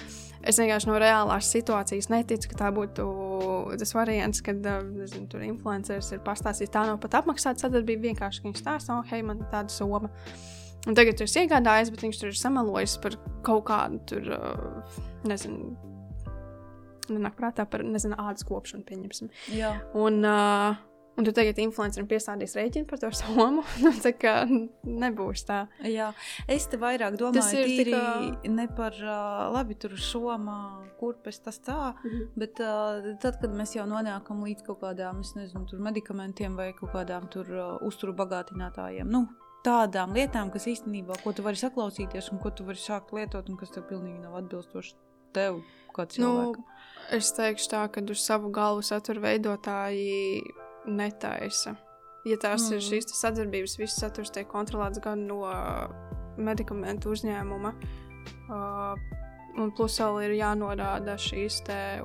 [0.42, 3.06] es vienkārši no reālās situācijas neticu, ka tā būtu
[3.78, 8.62] tas variants, kad nezinu, tur influenceris ir pastāstījis, tā nav pat apmaksāta sadarbība, vienkārši viņš
[8.62, 10.10] stāsta, oh, hei, man ir tāda soma.
[10.86, 14.98] Un tagad tur ir iegādājies, bet viņš tur ir samalojis par kaut kādu tur, uh,
[15.26, 15.74] nezinu,
[17.10, 19.32] nenāk prātā par, nezinu, ādas kopšanu, pieņemsim.
[19.56, 19.74] Jā.
[19.98, 20.84] Un, uh,
[21.16, 23.62] Un tu tagad influencerim piestādīs rēķinu par to somu.
[23.84, 24.34] Nu, tā kā
[24.84, 25.62] nebūs tā.
[25.88, 26.10] Jā,
[26.50, 28.10] es te vairāk domāju, tas ir tīri kā...
[28.52, 30.58] ne par uh, labi tur somā,
[31.00, 32.28] kurpes tas tā, mm -hmm.
[32.36, 36.72] bet uh, tad, kad mēs jau nonākam līdz kaut kādām, es nezinu, tur medikamentiem vai
[36.72, 39.26] kaut kādām tur uh, uzturu bagātinātājiem, nu,
[39.66, 43.58] tādām lietām, kas īstenībā, ko tu vari saklausīties un ko tu vari sākt lietot, un
[43.60, 44.94] kas tev pilnīgi nav atbilstoši
[45.36, 45.60] tev,
[45.96, 46.62] kā cilvēkam.
[46.62, 46.78] Nu,
[47.16, 50.40] es teikšu tā, ka uz savu galvu satura veidotāji
[50.86, 51.76] netaisa.
[52.26, 52.78] Ja tās mm.
[52.78, 55.44] ir šīs sadarbības, viss saturs tiek kontrolēts gan no
[56.36, 57.76] medikamentu uzņēmuma.
[58.46, 59.22] Uh,
[59.56, 61.62] Un plus vēl ir jānorāda šīs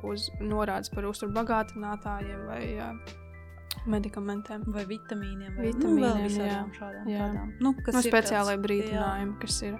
[0.07, 2.93] uz, norādes par uzturu bagātinātājiem vai uh,
[3.89, 7.25] medikamentiem vai vitamīniem, vai vitamīniem, nu, jā, šādām jā.
[7.25, 7.51] tādām.
[7.63, 9.77] Nu, kas nu, speciālai brīdinājumi, kas ir.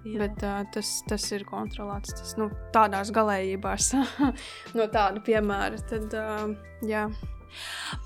[0.00, 0.16] Jā.
[0.22, 2.14] Bet uh, tas, tas ir kontrolēts.
[2.16, 3.90] Tas, nu, tādās galējībās,
[4.78, 5.80] no tāda piemēra.
[5.90, 6.54] Tad, uh,
[6.88, 7.06] jā.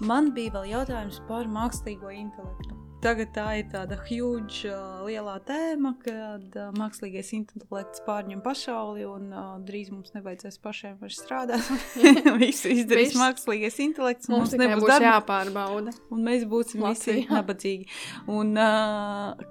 [0.02, 2.83] Man bija vēl jautājums par mākslīgo intelektu.
[3.04, 9.26] Tagad tā ir tāda huge, uh, liela tēma, kad uh, mākslīgais intelekts pārņem pasauli un
[9.28, 11.68] uh, drīz mums nevajadzēs pašiem vairs strādāt.
[12.40, 13.20] Visu izdarīs Viss.
[13.20, 14.32] mākslīgais intelekts.
[14.32, 15.92] Mums, mums nebūs darba, jāpārbauda.
[16.16, 17.18] Un mēs būsim Latvijā.
[17.20, 17.88] visi nabadzīgi.
[18.32, 18.56] Un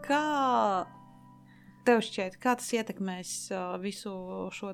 [0.09, 0.25] kā
[1.85, 3.35] tev šķiet, kā tas ietekmēs
[3.85, 4.17] visu
[4.57, 4.73] šo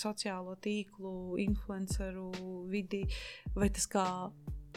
[0.00, 2.30] sociālo tīklu, influenceru
[2.72, 3.04] vidi,
[3.52, 4.08] vai tas kā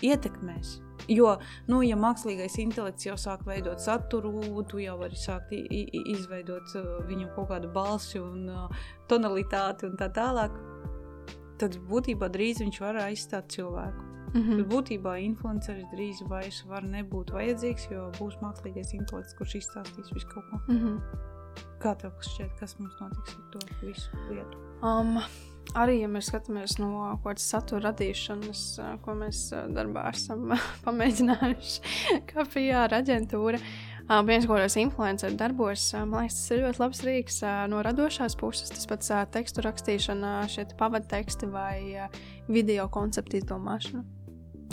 [0.03, 0.79] ietekmēs?
[1.09, 1.35] Jo,
[1.67, 7.31] nu, ja mākslīgais intelekts jau sāk veidot saturu, tu jau vari sākt izveidot uh, viņu
[7.35, 10.55] kaut kādu balsi un uh, tonalitāti un tā tālāk,
[11.61, 14.07] tad būtībā drīz viņš var aizstāt cilvēku.
[14.31, 14.57] Mm -hmm.
[14.57, 20.27] Bet būtībā influenceris drīz vairs var nebūt vajadzīgs, jo būs mākslīgais intelekts, kurš izstāstīs visu
[20.27, 20.59] kaut ko.
[20.67, 21.01] Mm -hmm.
[21.81, 24.57] Kā tev šķiet, kas mums notiks ar to visu lietu?
[24.81, 25.17] Um,
[25.77, 26.91] arī, ja mēs skatāmies no
[27.21, 28.65] kaut kādas satura radīšanas,
[29.05, 30.53] ko mēs darbā esam
[30.85, 31.95] pamēģinājuši,
[32.31, 33.61] kā PR aģentūra.
[34.27, 37.37] Viens no tādiem influenceru darbos, man liekas, tas ir ļoti labs rīks
[37.71, 38.73] no radošās puses.
[38.73, 42.09] Tas pats tekstu rakstīšana, šie pavadteksti vai
[42.51, 44.20] video konceptu izdomāšana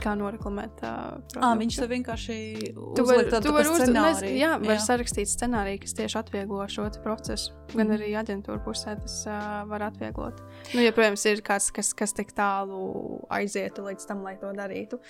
[0.02, 0.82] kā noreklamēt.
[0.82, 2.36] Uh, à, viņš tev vienkārši
[2.76, 4.36] uzliek tādu tā scenāriju.
[4.38, 4.84] Jā, var jā.
[4.84, 7.56] sarakstīt scenāriju, kas tieši atvieglo šo procesu.
[7.74, 7.96] Gan mm.
[7.98, 10.40] arī aģentūra pusē tas uh, var atvieglot.
[10.72, 15.02] Nu, ja, protams, ir kāds, kas, kas tik tālu aizietu līdz tam, lai to darītu.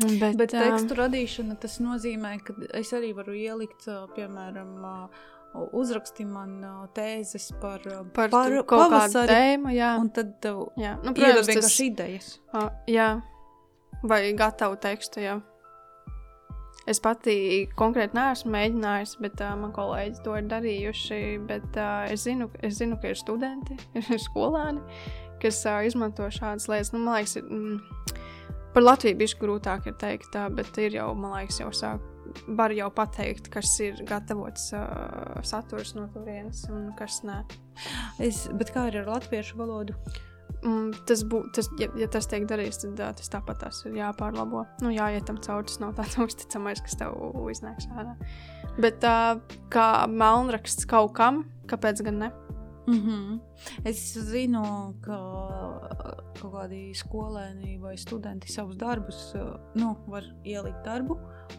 [0.00, 3.84] Bet, Bet tekstu radīšana tas nozīmē, ka es arī varu ielikt,
[4.14, 5.26] piemēram, uh,
[5.76, 6.60] uzraksti man
[6.94, 7.82] tēzes par,
[8.14, 9.90] par, par kaut kādu tēmu, jā.
[10.00, 10.94] un tad tev jā.
[11.04, 11.76] Nu, protams, tas...
[11.82, 12.32] idejas.
[12.54, 13.10] Uh, jā,
[14.02, 15.22] vai gatavu tekstu.
[15.24, 15.38] Jā.
[16.88, 21.20] Es pati konkrēti neesmu mēģinājusi, bet uh, man kolēģi to ir darījuši.
[21.48, 24.80] Bet, uh, es, zinu, es zinu, ka ir studenti, ir skolēni,
[25.42, 26.94] kas uh, izmanto šādas lietas.
[26.94, 28.16] Nu, man liekas, ir, mm,
[28.74, 32.06] par Latviju bija grūtāk teikt, tā, bet ir jau, man liekas, jau sāk.
[32.46, 37.40] Var jau pateikt, kas ir gatavots uh, saturs no turienes un kas nē.
[38.22, 39.96] Es, bet kā ir ar latviešu valodu?
[40.60, 43.96] Mm, tas būtu, tas, ja, ja tas tiek darīts, tad uh, tas tāpat tas ir
[43.96, 44.66] jāpārlabo.
[44.84, 47.16] Nu, jāiet tam cauri, tas nav tāds uzticamais, kas tev
[47.52, 48.16] iznāks ārā.
[48.80, 49.40] Bet uh,
[49.72, 52.32] kā melnraksts kaut kam, kāpēc gan ne?
[52.90, 53.40] Mm -hmm.
[53.84, 55.16] Es zinu, ka
[56.40, 59.34] kaut kādi skolēni vai studenti savus darbus
[59.74, 61.18] nu, var ielikt darbu,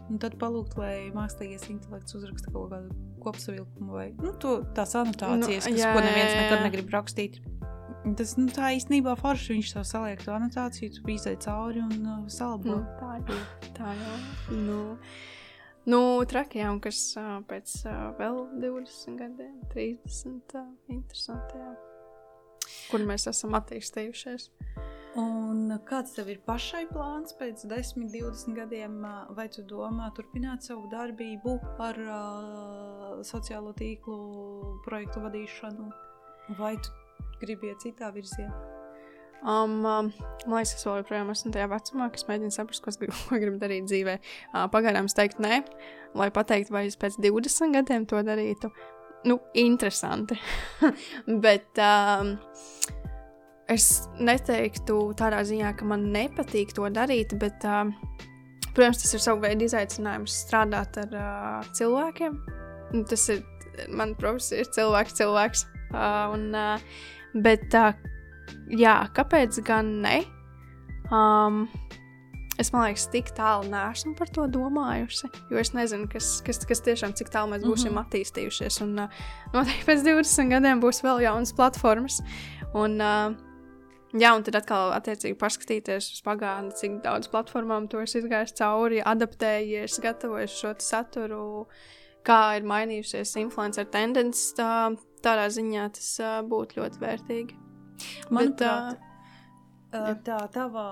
[0.09, 2.89] un tad palūgt, lai mākslīgais intelekts uzraksta kaut kādu
[3.19, 7.41] kopsavilkumu vai nu, to, tās anotācijas, nu, kas, jā, ko neviens nekad negrib rakstīt.
[8.01, 9.55] Tas nu, tā īstenībā forši.
[9.55, 12.79] Viņš to saliek to anotāciju, tu izai cauri un uh, salabo.
[12.79, 13.43] Nu, tā ir.
[13.77, 14.15] Tā jau.
[14.57, 14.79] Nu.
[15.85, 15.99] Nu,
[16.29, 21.71] trakajām, kas uh, pēc uh, vēl 20 gadiem, 30 uh, interesantiem,
[22.89, 24.49] kur mēs esam attīstījušies.
[25.21, 29.01] Un kāds tev ir pašai plāns pēc 10, 20 gadiem?
[29.35, 35.89] Vai tu domā turpināt savu darbību ar uh, sociālo tīklu projektu vadīšanu?
[36.61, 37.00] Vai tu
[37.41, 38.53] gribi iet citā virzienā?
[39.41, 40.11] Um, um,
[40.45, 43.61] man liekas, es vēl joprojām esmu tajā vecumā, kas mēģina saprast, ko, gribu, ko gribu
[43.61, 44.17] darīt dzīvē.
[44.51, 45.63] Uh, pagaidām es teiktu, nē,
[46.19, 48.69] lai pateiktu, vai es pēc 20 gadiem to darītu.
[49.25, 50.37] Nu, interesanti.
[51.45, 52.35] Bet um,
[53.69, 53.87] es
[54.21, 57.93] neteiktu tādā ziņā, ka man nepatīk to darīt, bet, um,
[58.75, 62.35] protams, tas ir savu veidu izaicinājums strādāt ar uh, cilvēkiem.
[63.09, 63.45] Tas ir,
[63.89, 65.65] man, protams, ir cilvēks, cilvēks.
[65.91, 67.95] Uh, un, uh, Bet, uh,
[68.75, 70.19] jā, kāpēc gan ne?
[71.11, 71.65] Um,
[72.59, 75.31] Es domāju, ka tik tālu neesmu par to domājusi.
[75.49, 78.03] Jo es nezinu, kas, kas, kas tiešām cik tālu mēs būsim mm -hmm.
[78.03, 78.81] attīstījušies.
[78.83, 79.21] Un uh,
[79.53, 82.19] noteikti pēc 20 gadiem būs vēl jaunas platformas.
[82.75, 83.33] Un, uh,
[84.13, 89.01] jā, un tad atkal attiecīgi paskatīties uz pagātni, cik daudz platformām to es izgāju cauri,
[89.01, 91.65] adaptējies, gatavojies šo saturu,
[92.27, 94.51] kā ir mainījusies influencer tendences.
[94.57, 94.91] Tā,
[95.25, 97.57] tādā ziņā tas uh, būtu ļoti vērtīgi.
[98.33, 98.99] Manuprāt,
[99.91, 100.85] Bet, uh, tā tava,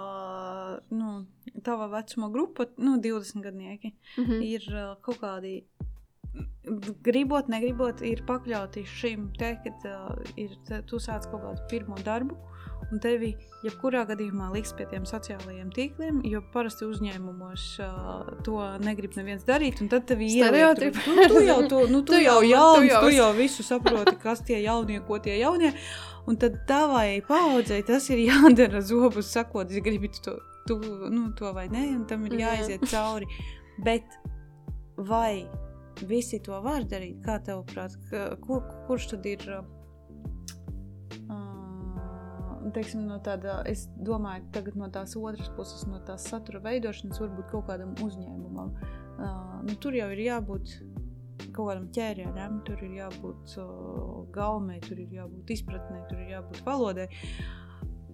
[0.91, 1.23] nu,
[1.63, 4.41] tava vecuma grupa, nu, 20 gadnieki, mm -hmm.
[4.43, 4.65] ir
[5.01, 5.63] kaut kādi.
[7.01, 10.51] Gribot, negribot, ir pakļauti šim te, kad uh, ir,
[10.86, 12.38] tu sāc kaut kādu pirmo darbu,
[12.89, 13.34] un tevi
[13.64, 19.82] jebkurā gadījumā liks pie tiem sociālajiem tīkliem, jo parasti uzņēmumos uh, to negrib neviens darīt,
[19.84, 21.03] un tad tev ir stereotipi.
[21.05, 24.16] Tu, tu jau to, nu, tu, tu jau jauns, tu jau, tu jau visu saproti,
[24.22, 25.74] kas tie jaunie, ko tie jaunie,
[26.30, 30.38] un tad tavai paudzei tas ir jādara zobus sakot, es gribu to,
[30.70, 30.80] tu,
[31.12, 32.45] nu, to vai ne, un tam ir mhm.
[32.45, 33.30] jāiziet cauri.
[33.86, 34.18] Bet
[34.97, 35.47] vai
[36.07, 37.20] visi to var darīt?
[37.24, 37.95] Kā tev prāt,
[38.43, 39.45] kur, kurš tad ir?
[39.60, 39.76] Uh,
[42.76, 47.51] teiksim, no tāda, es domāju, tagad no tās otras puses, no tās satura veidošanas, varbūt
[47.51, 48.74] kaut kādam uzņēmumam.
[49.20, 50.74] Uh, nu, tur jau ir jābūt
[51.55, 56.63] kaut kādam ķērienam, tur ir jābūt uh, gaumei, tur ir jābūt izpratnē, tur ir jābūt
[56.67, 57.09] valodai.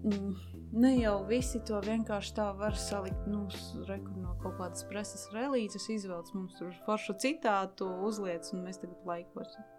[0.03, 0.33] mm,
[0.81, 3.45] ne jau visi to vienkārši tā var salikt nu,
[3.89, 9.07] reku, no kaut kādas preses relīzes, izvēlēt mums tur foršu citātu, uzliec, un mēs tagad
[9.07, 9.71] laikosim.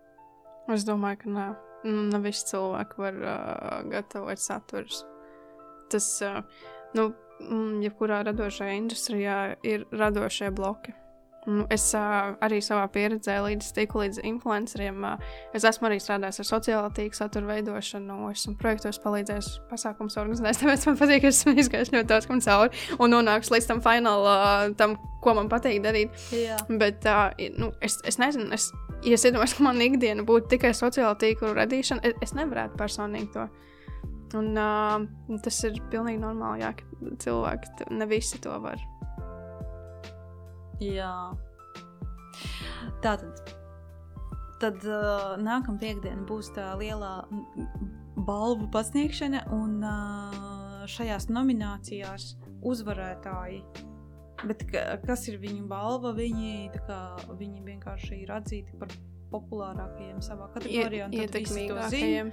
[0.72, 1.46] Es domāju, ka nē,
[1.86, 5.04] nu, ne visi cilvēki var uh, gatavot saturus.
[5.92, 6.42] Tas, uh,
[6.98, 7.10] nu,
[7.84, 10.94] jebkurā radošajā industrijā ir radošie bloki.
[11.46, 15.04] Nu, es uh, arī savā pieredzē līdz tiku līdz influenceriem.
[15.06, 20.58] Uh, es esmu arī strādājis ar sociālo tīklu saturu veidošanu, esmu projektos palīdzējis pasākums organizēt.
[20.62, 24.74] Tāpēc man patīk, ka esmu izgājis ļoti daudz kam cauri un nonācis līdz tam finālam,
[24.80, 26.18] tam, ko man patīk darīt.
[26.34, 26.58] Jā.
[26.82, 27.30] Bet uh,
[27.60, 28.72] nu, es, es nezinu, es,
[29.06, 33.30] ja es iedomājos, ka man ikdiena būtu tikai sociālo tīklu radīšana, es, es nevarētu personīgi
[33.38, 33.46] to.
[34.34, 38.82] Un, uh, tas ir pilnīgi normāli, jā, ka cilvēki ne visi to var.
[40.82, 41.12] Jā.
[43.04, 43.54] Tā tad.
[44.56, 47.26] Tad uh, nākamā piekdiena būs tā lielā
[48.24, 52.30] balvu pasniegšana, un uh, šajās nominācijās
[52.64, 53.60] uzvarētāji.
[54.48, 54.64] Bet
[55.04, 56.14] kas ir viņu balva?
[56.16, 57.00] Viņi, kā,
[57.36, 58.92] viņi vienkārši ir atzīti par
[59.32, 61.10] populārākajiem savā kategorijā.
[61.12, 62.32] Ietekmīgākajiem.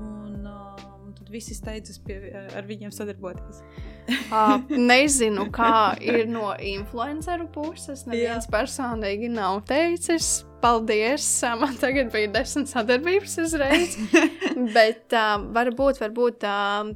[0.00, 2.18] Un, uh, un tad visi steidzas pie,
[2.58, 3.62] ar viņiem sadarboties.
[4.10, 4.56] Uh,
[4.90, 8.06] nezinu, kā ir no influenceru puses.
[8.08, 8.52] Neviens Jā.
[8.52, 10.40] personīgi nav teicis.
[10.60, 11.24] Paldies!
[11.60, 13.96] Man tagad bija desmit sadarbības uzreiz.
[14.76, 16.90] Bet uh, varbūt, varbūt uh,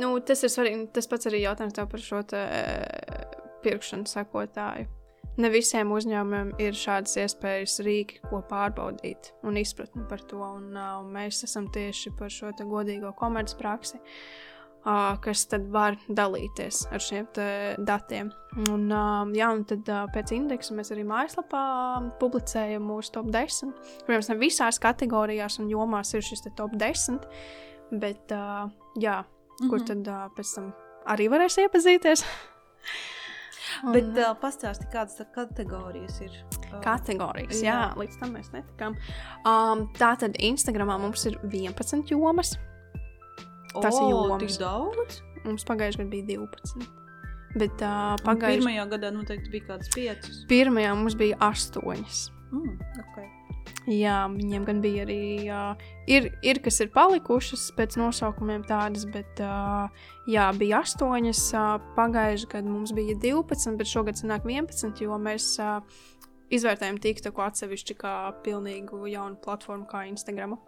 [0.00, 0.88] nu, tas ir svarīgi.
[0.96, 4.88] Tas pats arī jautājums tev par šo te, uh, pirkšanu sekotāju.
[5.40, 10.40] Ne visiem uzņēmumiem ir šādas iespējas rīki, ko pārbaudīt un izpratni par to.
[10.40, 14.00] Un, uh, mēs esam tieši par šo godīgo komercpraksi.
[14.00, 14.49] Uh,
[15.24, 17.26] kas tad var dalīties ar šiem
[17.84, 18.30] datiem.
[18.70, 18.86] Un,
[19.36, 21.64] jā, un tad pēc indeksa mēs arī mājaslapā
[22.22, 23.74] publicējam mūsu top 10.
[24.06, 27.28] Protams, ne visās kategorijās un jomās ir šis top 10,
[27.92, 29.68] bet jā, mm -hmm.
[29.68, 30.72] kur tad pēc tam
[31.06, 32.24] arī varēs iepazīties.
[33.84, 36.34] Un, Bet uh, pastāsti, kādas kategorijas ir?
[36.68, 37.72] Uh, kategorijas, jā.
[37.72, 38.96] jā, līdz tam mēs netikām.
[39.48, 42.56] Um, tā tad Instagramā mums ir 11 jomas.
[43.76, 44.42] Tas o, ir jomas.
[44.44, 45.20] Tik daudz?
[45.44, 46.88] Mums pagājušajā gadā bija 12.
[47.58, 50.30] Bet uh, pagājušajā pirmajā gadā noteikti bija kādas 5.
[50.50, 52.30] Pirmajā mums bija 8.
[52.50, 53.28] Mm, okay.
[53.90, 55.22] Jā, viņiem gan bija arī.
[55.48, 59.88] Uh, ir, ir, kas ir palikušas pēc nosaukumiem tādas, bet uh,
[60.30, 61.42] jā, bija astoņas.
[61.54, 65.80] Uh, Pagājušajā gadā mums bija 12, bet šogad sanāk 11, jo mēs uh,
[66.54, 68.14] izvērtējam TikToku atsevišķi kā
[68.44, 70.58] pilnīgu jaunu platformu, kā Instagram.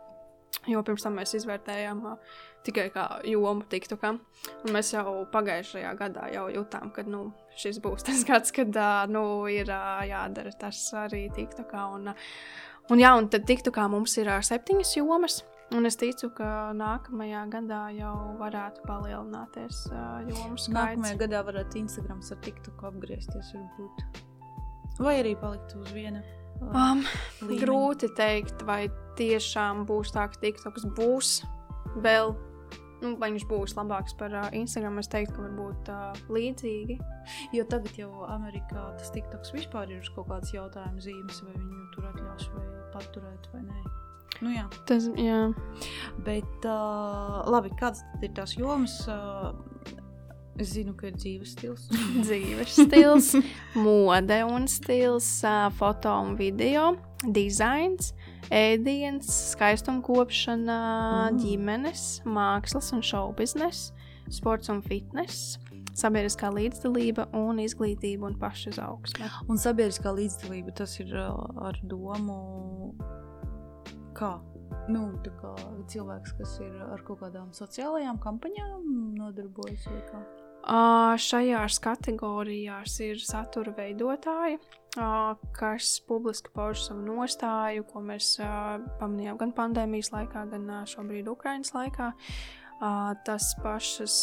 [0.70, 2.34] Jo pirms tam mēs izvērtējām uh,
[2.66, 4.20] tikai kā jomu TikTokam.
[4.62, 9.04] Un mēs jau pagājušajā gadā jau jutām, ka nu, šis būs tas gads, kad uh,
[9.10, 11.86] nu, ir uh, jādara tas arī TikTokā.
[11.96, 12.12] Un,
[12.90, 15.36] Un, jā, un tad tiktu kā mums ir septiņas jomas.
[15.72, 19.84] Un es ticu, ka nākamajā gadā jau varētu palielināties
[20.26, 20.74] jomu skaits.
[20.74, 24.20] Nākamajā gadā varētu Instagrams ar TikToku apgriezties varbūt.
[24.98, 26.20] Vai arī palikt uz viena.
[26.70, 27.02] Um,
[27.42, 27.58] līmeņa.
[27.64, 28.86] grūti pateikt, vai
[29.18, 31.34] tiešām būs tā, ka TikToks būs
[32.04, 32.34] vēl
[33.02, 36.98] nu, vai viņš būs labāks par uh, Instagram, es teiktu, ka varbūt uh, līdzīgi.
[37.56, 41.88] Jo tagad jau Amerikā tas TikToks vispār ir uz kaut kādas jautājumu zīmes, vai viņu
[41.96, 43.82] tur atļaus vai paturēt vai nē.
[44.42, 44.64] Nu, jā.
[44.88, 45.42] Tas, jā.
[46.26, 48.96] Bet, uh, labi, kādas ir tās jomas?
[49.10, 49.52] Uh,
[50.60, 51.86] es zinu, ka ir dzīves stils.
[52.26, 53.32] dzīves stils,
[53.78, 55.28] mode un stils,
[55.78, 56.92] foto un video,
[57.24, 58.12] dizains,
[58.52, 60.78] ēdiens, skaistumkopšana,
[61.32, 61.42] mm.
[61.42, 63.92] ģimenes, mākslas un šovu biznesa,
[64.30, 65.58] sports un fitness.
[65.92, 69.28] Sabiedriskā līdzdalība un izglītība un pašizaugsme.
[69.52, 72.94] Un sabiedriskā līdzdalība tas ir ar domu,
[74.16, 74.38] kā
[74.88, 75.02] nu,
[75.40, 75.52] kā
[75.92, 78.88] cilvēks, kas ir ar kaut kādām sociālajām kampaņām
[79.20, 79.84] nodarbojas.
[80.62, 84.60] Šajās kategorijās ir satura veidotāji,
[85.56, 88.36] kas publiski pauž savu nostāju, ko mēs
[89.00, 92.12] pamanījām gan pandēmijas laikā, gan šobrīd Ukraiņas laikā.
[93.26, 94.16] Tas pašas,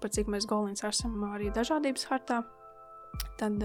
[0.00, 2.42] par cik mēs Golins esam arī dažādības hartā,
[3.40, 3.60] tad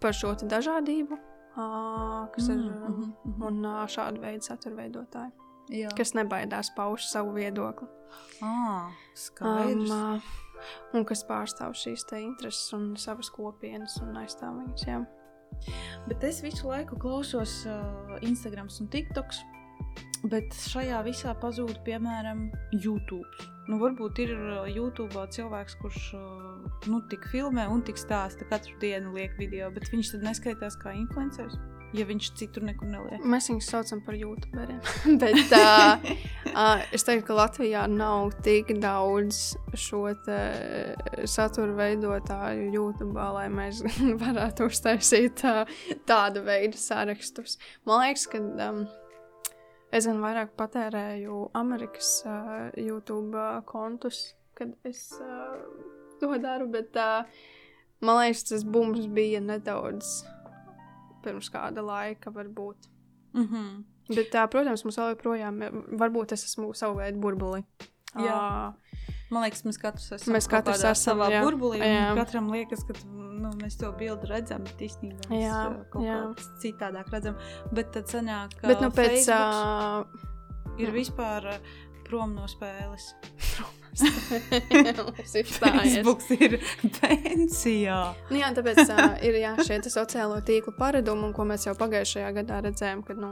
[0.00, 1.18] par šo dažādību,
[2.36, 3.46] kas ir mm -hmm.
[3.48, 5.32] un šādu veidu satura veidotāji.
[5.72, 5.88] Jā.
[5.96, 7.88] kas nebaidās paust savu viedokli.
[8.44, 9.90] Ah, skaidrs.
[9.90, 10.22] Um,
[10.96, 14.86] un kas pārstāv šīs intereses un savas kopienas un aizstāv viņas.
[14.88, 15.02] Jā.
[16.08, 19.42] Bet es visu laiku klausos uh, Instagram un TikToks.
[20.24, 23.28] Bet šajā visā pazūd, piemēram, YouTube.
[23.68, 24.32] Nu, varbūt ir
[24.72, 25.98] YouTube cilvēks, kurš
[26.88, 30.96] nu, tik filmē un tik stāsta katru dienu, liek video, bet viņš tad neskaitās kā
[30.96, 31.60] influenceris.
[31.94, 33.22] Ja viņš citur nekur neliek.
[33.26, 34.80] Mēs viņus saucam par youtuberiem.
[35.22, 36.02] Bet uh,
[36.50, 40.02] uh, es teiktu, ka Latvijā nav tik daudz šo
[41.30, 43.82] satura veidotāju YouTube, lai mēs
[44.24, 45.64] varētu uztaisīt uh,
[46.08, 47.58] tādu veidu sarakstus.
[47.86, 48.84] Man liekas, ka um,
[49.94, 55.58] es gan vairāk patērēju Amerikas uh, YouTube uh, kontus, kad es uh,
[56.20, 57.26] to daru, bet uh,
[58.04, 60.22] man liekas, tas bums bija nedaudz
[61.24, 62.88] pirms kāda laika, varbūt.
[63.34, 63.82] Mm -hmm.
[64.14, 65.60] Bet, tā, protams, mums vēl joprojām,
[66.00, 67.64] varbūt es esmu savu veidu burbuli.
[68.20, 68.72] Jā.
[69.32, 71.40] Man liekas, mēs katrs esam, mēs katrs esam savā jā.
[71.42, 71.80] burbulī.
[71.80, 72.12] Jā.
[72.18, 76.18] Katram liekas, ka nu, mēs to bildi redzam, bet īstenībā mēs Jā, kaut jā.
[76.36, 77.38] kā citādāk redzam.
[77.74, 81.72] Bet tad sanāk, ka Bet nu, pēc Facebooks uh, ir vispār uh,
[82.04, 83.14] prom no spēles.
[84.02, 86.56] Facebooks Facebooks ir
[87.00, 87.98] pensijā.
[88.30, 92.32] Nu, jā, tāpēc uh, ir jā, šie sociālo tīklu paradumi, un ko mēs jau pagājušajā
[92.40, 93.30] gadā redzējām, ka nu,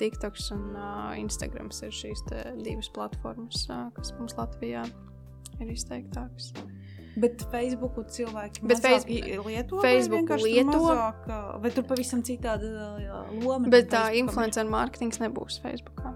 [0.00, 4.84] TikToks un uh, Instagrams ir šīs te divas platformas, uh, kas mums Latvijā
[5.62, 6.52] ir izteiktākas.
[7.12, 9.82] Bet Facebooku cilvēki Bet mazāk Face- i- lieto.
[9.84, 10.78] Facebooku lieto.
[10.80, 11.26] Mazāk,
[11.60, 12.70] vai tur pavisam citāda
[13.42, 13.68] loma?
[13.68, 14.22] Bet tā ir?
[14.22, 16.14] influencer mārketings nebūs Facebookā.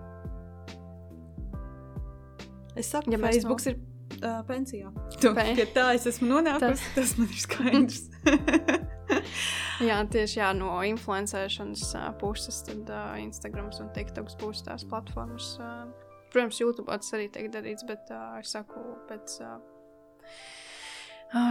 [2.77, 3.79] Es saku, Ja ja mēs Facebooks ir
[4.21, 4.91] uh, pensijā.
[5.21, 8.03] Tu, Pe- pie tā es esmu nonākusi, tas, tas man ir skaidrs.
[9.87, 15.51] Jā, tieši jā, no influencēšanas uh, puses, tad uh, Instagrams un TikToks būs tās platformas.
[15.61, 15.85] Uh,
[16.33, 19.59] protams, YouTube tas arī tiek darīts, bet uh, es saku, pēc uh,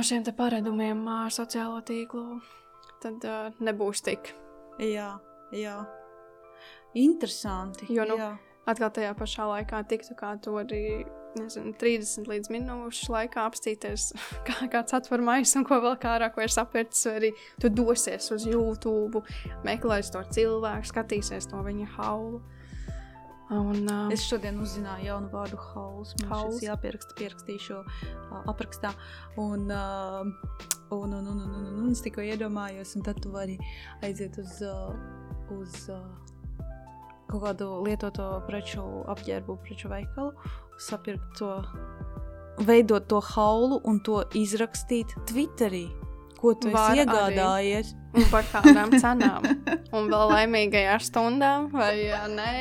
[0.05, 2.39] šiem te paradumiem uh, sociālo tīklu,
[3.05, 4.33] tad uh, nebūs tik.
[4.81, 5.11] jā,
[5.53, 5.77] jā.
[6.95, 7.85] Interesanti.
[7.91, 8.31] Jo, nu, jā.
[8.65, 11.05] Atkal tajā pašā laikā tiktu kā to arī.
[11.35, 14.13] Nezinu, 30 līdz minūšu laikā apstīties,
[14.47, 18.29] kā kāds atver maisu un ko vēl kā ārā, ko ir vai Arī tu dosies
[18.31, 19.19] uz YouTube,
[19.67, 22.39] meklēsi to cilvēku, skatīsies to viņa haulu.
[23.49, 26.15] Un, uh, Es šodien uzzināju jaunu vārdu hauls.
[26.31, 26.63] Hauls.
[26.65, 28.95] jāpieraksta, pierakstīšu uh, aprakstā.
[29.37, 30.23] Un, uh,
[30.89, 33.59] un, un, un, un, un, un, un es tikko iedomājos, un tad tu vari
[34.01, 34.95] aiziet uz, uh,
[35.53, 36.01] uz uh,
[37.29, 40.31] kaut kādu lietoto preču apģērbu, preču veikalu,
[40.81, 41.51] sapirkt to,
[42.65, 45.87] veidot to haulu un to izrakstīt Twitterī.
[46.35, 47.95] Ko tu iegādājies?
[48.15, 49.45] un par kādām cenām.
[49.95, 52.53] Un vēl laimīgajā stundā, vai uh, nē.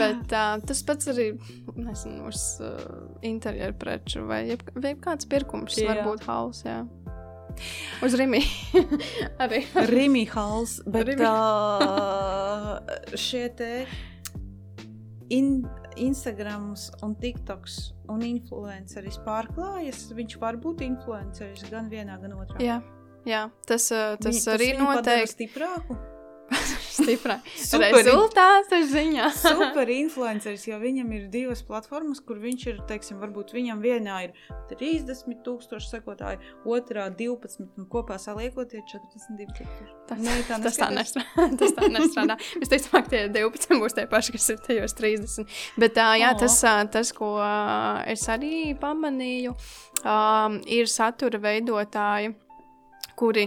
[0.00, 1.28] Bet uh, tas pats arī
[1.76, 2.80] nezinu, uz uh,
[3.26, 5.90] interjeru preču vai jeb, vai kāds pirkums Jā.
[5.90, 6.64] var būt hauls.
[6.66, 6.82] Jā.
[8.02, 8.46] Uz Rīgas
[9.44, 9.62] arī.
[9.90, 11.26] Rīmi Hals, bet Rimi.
[11.26, 12.78] uh,
[13.18, 13.70] šie te
[15.32, 15.62] in,
[16.00, 17.78] Instagrams un TikToks
[18.12, 20.06] un influenceris pārklājas.
[20.16, 22.58] Viņš var būt influenceris gan vienā, gan otrā.
[22.64, 22.78] Jā,
[23.28, 25.98] jā, tas, tas Viņ- arī noteikti stiprāku.
[26.92, 27.38] stiprā.
[27.56, 29.28] Super, Rezultātu ziņā.
[29.44, 34.34] super influenceris, jo viņam ir divas platformas, kur viņš ir, teiksim, varbūt viņam vienā ir
[34.72, 39.96] 30 tūkstoši sekotāji, otrā 12 un kopā saliekot ir 42 tūkstoši.
[40.08, 41.48] Tas, Nē, tā tas tā nestrādā.
[41.62, 42.36] Tas tā nestrādā.
[42.60, 45.58] Visticamāk, tie 12 būs tie paši, kas ir tajos 30.
[45.80, 46.58] Bet tā, jā, tas,
[46.92, 47.34] tas, ko
[48.10, 49.54] es arī pamanīju,
[50.02, 52.34] um, ir satura veidotāji,
[53.18, 53.46] kuri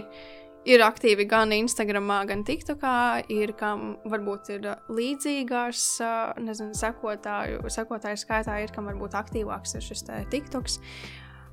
[0.66, 2.96] ir aktīvi gan Instagram, gan TikTokā,
[3.32, 9.78] ir kam varbūt ir ā, līdzīgās, ā, nezinu, sekotāju, sekotāju skaitā, ir kam varbūt aktīvāks
[9.78, 10.80] ir šis TikToks.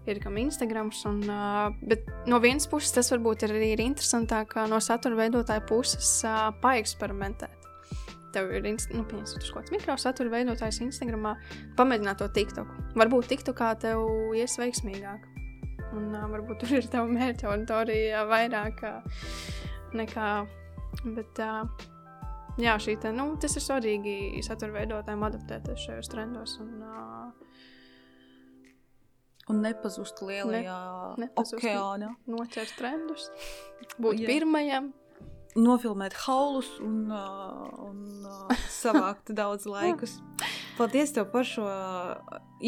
[0.03, 4.57] Ir kam Instagrams, un, uh, bet no vienas puses tas varbūt ir arī ir interesantāk
[4.57, 7.69] uh, no satura veidotāja puses uh, paeksperimentēt.
[8.35, 11.37] Tev ir nu, tu kaut kāds mikrosatura veidotājs Instagramā,
[11.79, 12.89] pamēģināt to TikToku.
[12.99, 14.03] Varbūt TikTokā tev
[14.35, 15.32] ies veiksmīgāk.
[15.93, 19.23] Un uh, varbūt tur ir tava mērķa auditorija vairāk uh,
[19.97, 20.29] nekā.
[21.03, 21.87] Bet, uh,
[22.61, 26.57] jā, šī te, nu, tas ir svarīgi satura veidotājiem adaptēties šajos trendos.
[26.63, 27.53] Un, uh,
[29.51, 30.75] Un nepazust lielajā
[31.19, 31.57] nepazust.
[31.59, 32.13] okeānā.
[32.31, 33.25] noķert trendus,
[33.99, 34.21] būt.
[34.21, 34.27] Jā.
[34.29, 34.93] pirmajam.
[35.53, 40.15] nofilmēt haulus un, uh, un uh, savākt daudz laikus.
[40.79, 41.67] Paldies tev par šo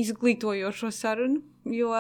[0.03, 1.95] izglītojošo sarunu, jo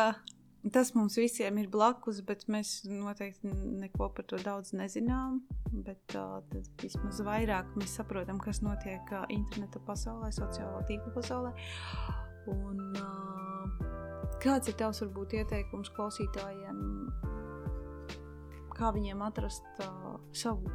[0.73, 3.51] tas mums visiem ir blakus, bet mēs noteikti
[3.83, 5.41] neko par to daudz nezinām.
[5.85, 6.39] Bet uh,
[6.81, 11.53] vismaz vairāk mēs saprotam, kas notiek uh, interneta pasaulē, sociālā tīkla pasaulē.
[12.55, 16.83] Un, uh, kāds ir tavs varbūt ieteikums klausītājiem?
[18.75, 20.71] kā viņiem atrast uh, savu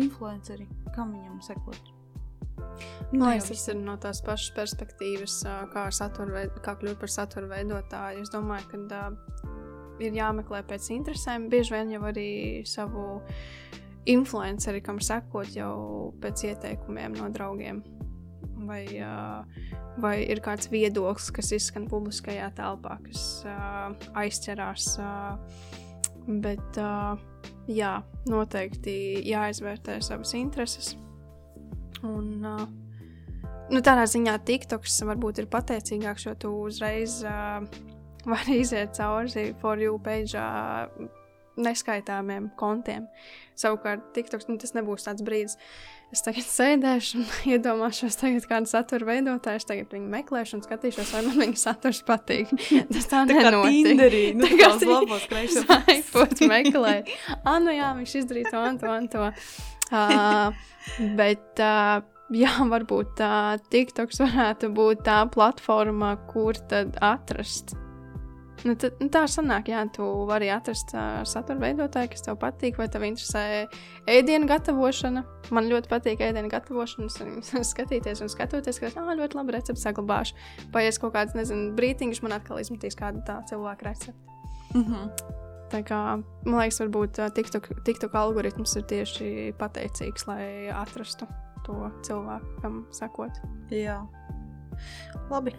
[0.00, 1.93] influenceri, kam viņam sekot.
[3.12, 5.36] Man liekas, tas ir no tās pašas perspektīvas,
[5.72, 5.86] kā,
[6.32, 8.22] veid- kā kļūt par satura veidotāju.
[8.22, 9.10] Es domāju, ka
[10.02, 11.48] ir jāmeklē pēc interesēm.
[11.52, 13.22] Bieži vien jau arī savu
[14.06, 17.82] influenceri, kam sekot jau pēc ieteikumiem no draugiem.
[18.64, 18.86] Vai,
[20.00, 23.44] vai ir kāds viedoklis, kas izskan publiskajā telpā, kas
[24.16, 24.98] aizķerās.
[26.24, 26.78] Bet,
[27.68, 27.94] jā,
[28.30, 30.94] noteikti jāizvērtē savas intereses.
[32.04, 32.62] Un, uh,
[33.72, 37.64] nu, tādā ziņā TikToks varbūt ir pateicīgāks, jo tu uzreiz uh,
[38.32, 40.38] vari iziet cauri for you page.
[40.38, 41.12] Uh,
[41.54, 43.04] Neskaitāmiem kontiem.
[43.54, 45.54] Savukārt, TikToks nu, tas nebūs tāds brīdis,
[46.10, 51.12] es tagad sēdēšu un iedomāšos, tagad kādu satura veidotāju, es tagad viņu meklēšu un skatīšos,
[51.14, 52.50] vai man viņa saturs patīk.
[52.90, 53.86] Tas tā, tā nenotiek.
[53.86, 56.96] Tinderī, nu, tā kā labos kreisot meklē.
[57.44, 59.30] Ah, nu jā, viņš izdarīja to un to un to.
[59.92, 60.54] Uh,
[61.20, 62.02] bet uh,
[62.34, 63.30] jā, varbūt tā
[63.72, 67.76] TikToks varētu būt tā platforma, kur tad atrast.
[68.64, 72.78] Nu, tad, nu, tā sanāk, jā, tu vari atrast uh, satura veidotāju, kas tev patīk,
[72.80, 73.44] vai tev interesē
[74.08, 75.24] ēdienu gatavošana.
[75.52, 77.10] Man ļoti patīk ēdienu gatavošana,
[77.74, 80.40] skatīties un skatoties, ka ah, ļoti labi recepti saglabāšu.
[80.72, 84.20] Paies kaut kāds, nezinu, brītiņš, man atkal izmetīs kādu tā cilvēku recepti.
[84.72, 85.42] Mm -hmm.
[85.72, 86.00] Tā kā,
[86.44, 89.28] man liekas, varbūt TikTok, algoritms ir tieši
[89.58, 91.28] pateicīgs, lai atrastu
[91.64, 93.40] to cilvēku, kam sakot.
[93.72, 94.02] Jā,
[95.32, 95.54] labi.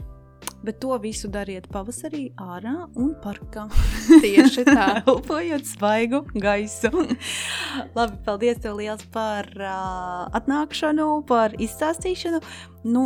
[0.66, 3.68] Bet to visu dariet pavasarī, ārā un parkā.
[4.24, 4.86] Tieši tā.
[5.10, 6.90] Elpojot svaigu gaisu.
[7.98, 12.42] Labi, paldies tev liels par uh, atnākšanu, par izstāstīšanu.
[12.90, 13.06] Nu,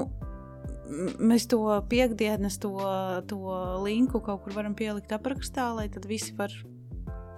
[1.20, 2.74] mēs to piekdienas, to,
[3.28, 3.40] to
[3.84, 6.54] linku kaut kur varam pielikt aprakstā, lai tad visi var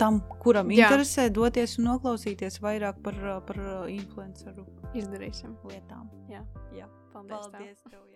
[0.01, 0.89] tam, kuram Jā.
[0.89, 3.61] interesē, doties un noklausīties vairāk par, par
[3.91, 4.65] influenceru
[4.97, 6.09] izdarīsim lietām.
[6.31, 6.43] Jā,
[6.77, 6.89] Jā.
[7.13, 7.51] paldies.
[7.51, 8.10] paldies.